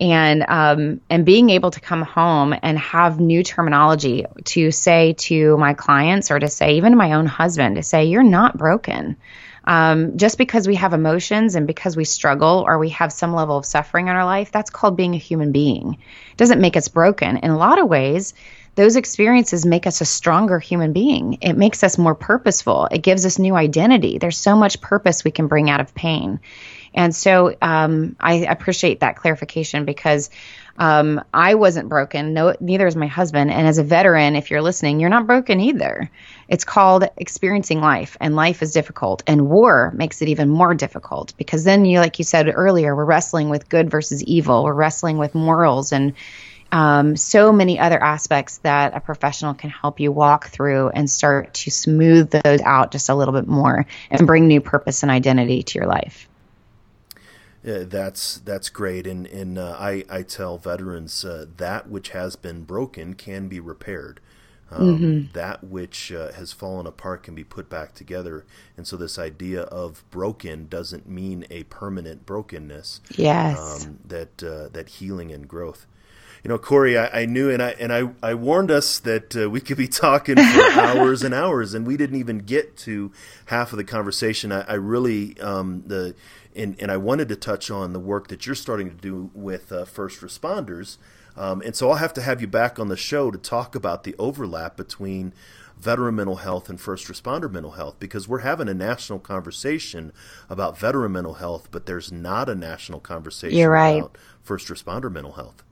[0.00, 5.58] And um, and being able to come home and have new terminology to say to
[5.58, 9.16] my clients or to say even to my own husband to say you're not broken.
[9.64, 13.56] Um, just because we have emotions and because we struggle or we have some level
[13.56, 15.98] of suffering in our life, that's called being a human being.
[16.30, 17.36] It doesn't make us broken.
[17.36, 18.34] In a lot of ways,
[18.74, 21.38] those experiences make us a stronger human being.
[21.42, 22.88] It makes us more purposeful.
[22.90, 24.18] It gives us new identity.
[24.18, 26.40] There's so much purpose we can bring out of pain.
[26.94, 30.30] And so um, I appreciate that clarification because
[30.80, 32.32] um, I wasn't broken.
[32.32, 33.50] No, neither is my husband.
[33.50, 36.10] And as a veteran, if you're listening, you're not broken either.
[36.48, 39.22] It's called experiencing life, and life is difficult.
[39.26, 43.04] And war makes it even more difficult because then you, like you said earlier, we're
[43.04, 44.64] wrestling with good versus evil.
[44.64, 46.14] We're wrestling with morals and
[46.72, 51.52] um, so many other aspects that a professional can help you walk through and start
[51.54, 55.62] to smooth those out just a little bit more and bring new purpose and identity
[55.62, 56.29] to your life.
[57.66, 62.34] Uh, that's that's great, and and uh, I I tell veterans uh, that which has
[62.34, 64.20] been broken can be repaired.
[64.70, 65.32] Um, mm-hmm.
[65.32, 68.46] That which uh, has fallen apart can be put back together,
[68.76, 73.00] and so this idea of broken doesn't mean a permanent brokenness.
[73.16, 75.86] Yes, um, that uh, that healing and growth
[76.42, 79.50] you know, Corie, I, I, knew and I and I, I warned us that uh,
[79.50, 80.40] we could be talking for
[80.72, 83.12] hours and hours, and we didn't even get to
[83.46, 84.50] half of the conversation.
[84.50, 86.14] I, I really um, the
[86.56, 89.72] and, and I wanted to touch on the work that you're starting to do with
[89.72, 90.98] uh, first responders,
[91.36, 94.04] um, and so I'll have to have you back on the show to talk about
[94.04, 95.32] the overlap between
[95.78, 100.12] veteran mental health and first responder mental health because we're having a national conversation
[100.48, 103.98] about veteran mental health, but there's not a national conversation You're right.
[104.00, 105.62] about first responder mental health.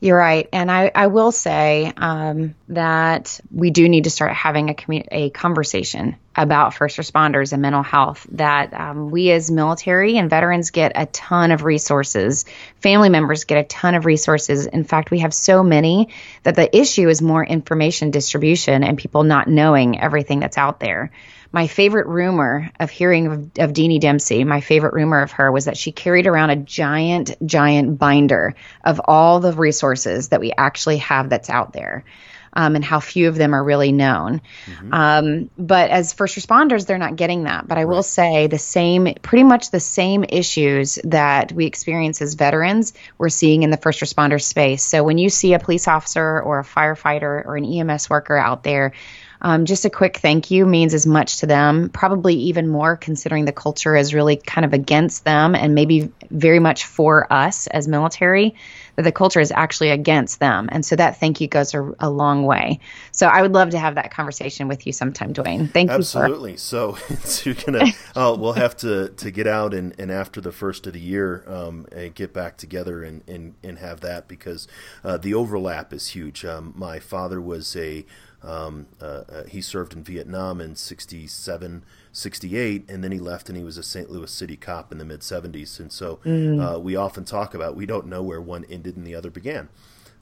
[0.00, 4.70] You're right, and I, I will say um, that we do need to start having
[4.70, 8.26] a commu- a conversation about first responders and mental health.
[8.32, 12.44] That um, we as military and veterans get a ton of resources,
[12.76, 14.66] family members get a ton of resources.
[14.66, 16.08] In fact, we have so many
[16.44, 21.10] that the issue is more information distribution and people not knowing everything that's out there
[21.52, 25.64] my favorite rumor of hearing of, of Deanie Dempsey, my favorite rumor of her was
[25.64, 30.98] that she carried around a giant, giant binder of all the resources that we actually
[30.98, 32.04] have that's out there.
[32.52, 34.40] Um, and how few of them are really known.
[34.66, 34.94] Mm-hmm.
[34.94, 37.68] Um, but as first responders, they're not getting that.
[37.68, 42.34] But I will say the same, pretty much the same issues that we experience as
[42.34, 44.82] veterans, we're seeing in the first responder space.
[44.82, 48.62] So when you see a police officer or a firefighter or an EMS worker out
[48.62, 48.92] there,
[49.40, 53.44] um, just a quick thank you means as much to them, probably even more considering
[53.44, 57.86] the culture is really kind of against them and maybe very much for us as
[57.86, 58.56] military,
[58.98, 60.68] that the culture is actually against them.
[60.72, 62.80] And so that thank you goes a, a long way.
[63.12, 65.68] So I would love to have that conversation with you sometime, Duane.
[65.68, 66.50] Thank Absolutely.
[66.50, 66.54] you.
[66.54, 66.96] Absolutely.
[66.96, 70.84] So, so to, uh, we'll have to, to get out and, and after the first
[70.88, 74.66] of the year, um, and get back together and, and, and have that because
[75.04, 76.44] uh, the overlap is huge.
[76.44, 78.04] Um, my father was a,
[78.42, 83.56] um, uh, uh, he served in Vietnam in 67, 68, and then he left and
[83.56, 84.10] he was a St.
[84.10, 85.78] Louis City cop in the mid 70s.
[85.78, 86.76] And so mm.
[86.76, 89.68] uh, we often talk about we don't know where one ended and the other began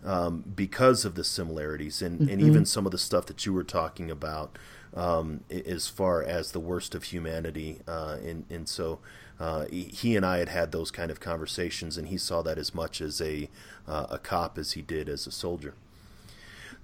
[0.04, 2.30] um, because of the similarities and, mm-hmm.
[2.30, 4.58] and even some of the stuff that you were talking about
[4.94, 7.80] um, as far as the worst of humanity.
[7.86, 8.98] Uh, and, and so
[9.38, 12.74] uh, he and I had had those kind of conversations, and he saw that as
[12.74, 13.50] much as a,
[13.86, 15.74] uh, a cop as he did as a soldier.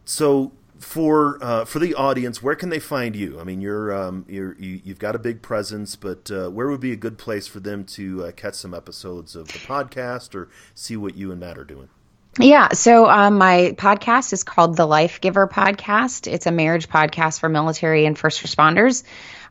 [0.05, 3.39] So for uh, for the audience, where can they find you?
[3.41, 6.81] I mean, you're um, you're you, have got a big presence, but uh, where would
[6.81, 10.49] be a good place for them to uh, catch some episodes of the podcast or
[10.75, 11.89] see what you and Matt are doing?
[12.39, 16.26] Yeah, so um, my podcast is called the Life Giver Podcast.
[16.26, 19.03] It's a marriage podcast for military and first responders.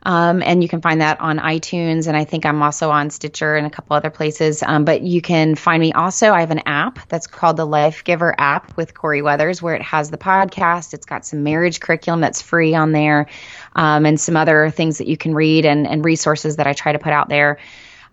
[0.04, 2.08] Um, and you can find that on iTunes.
[2.08, 4.64] And I think I'm also on Stitcher and a couple other places.
[4.64, 6.32] Um, but you can find me also.
[6.32, 9.84] I have an app that's called the Life Giver app with Corie Weathers, where it
[9.84, 10.96] has the podcast.
[10.96, 13.28] It's got some marriage curriculum that's free on there
[13.76, 16.94] um, and some other things that you can read and, and resources that I try
[16.94, 17.60] to put out there.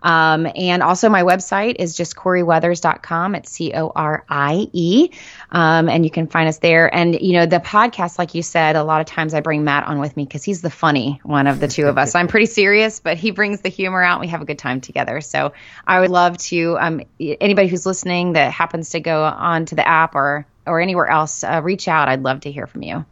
[0.03, 3.35] Um, and also, my website is just CorieWeathers.com.
[3.35, 5.11] It's C O R I E.
[5.51, 6.95] Um, and you can find us there.
[6.95, 9.85] And, you know, the podcast, like you said, a lot of times I bring Matt
[9.85, 12.15] on with me because he's the funny one of the two of us.
[12.17, 14.21] I'm pretty serious, but he brings the humor out.
[14.21, 15.21] We have a good time together.
[15.21, 15.53] So
[15.87, 19.87] I would love to, um, anybody who's listening that happens to go on to the
[19.87, 22.09] app or, or anywhere else, uh, reach out.
[22.09, 23.05] I'd love to hear from you.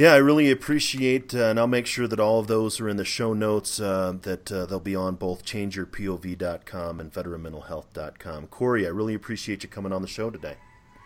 [0.00, 2.96] Yeah, I really appreciate, uh, and I'll make sure that all of those are in
[2.96, 3.78] the show notes.
[3.78, 8.46] Uh, that uh, they'll be on both changeyourpov.com and veteranmentalhealth.com.
[8.46, 10.56] Corie, I really appreciate you coming on the show today.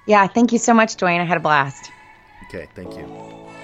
[0.07, 1.21] Yeah, thank you so much, Duane.
[1.21, 1.91] I had a blast.
[2.47, 3.64] Okay, thank you.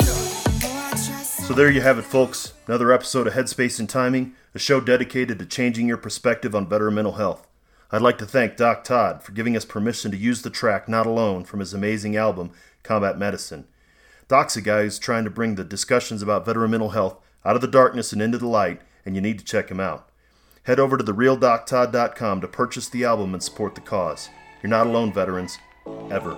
[1.51, 2.53] So there you have it, folks.
[2.65, 6.95] Another episode of Headspace and Timing, a show dedicated to changing your perspective on veteran
[6.95, 7.45] mental health.
[7.91, 11.05] I'd like to thank Doc Todd for giving us permission to use the track Not
[11.05, 12.51] Alone from his amazing album,
[12.83, 13.65] Combat Medicine.
[14.29, 17.61] Doc's a guy who's trying to bring the discussions about veteran mental health out of
[17.61, 20.07] the darkness and into the light, and you need to check him out.
[20.63, 24.29] Head over to therealdoctodd.com to purchase the album and support the cause.
[24.63, 25.57] You're not alone, veterans.
[26.09, 26.37] Ever.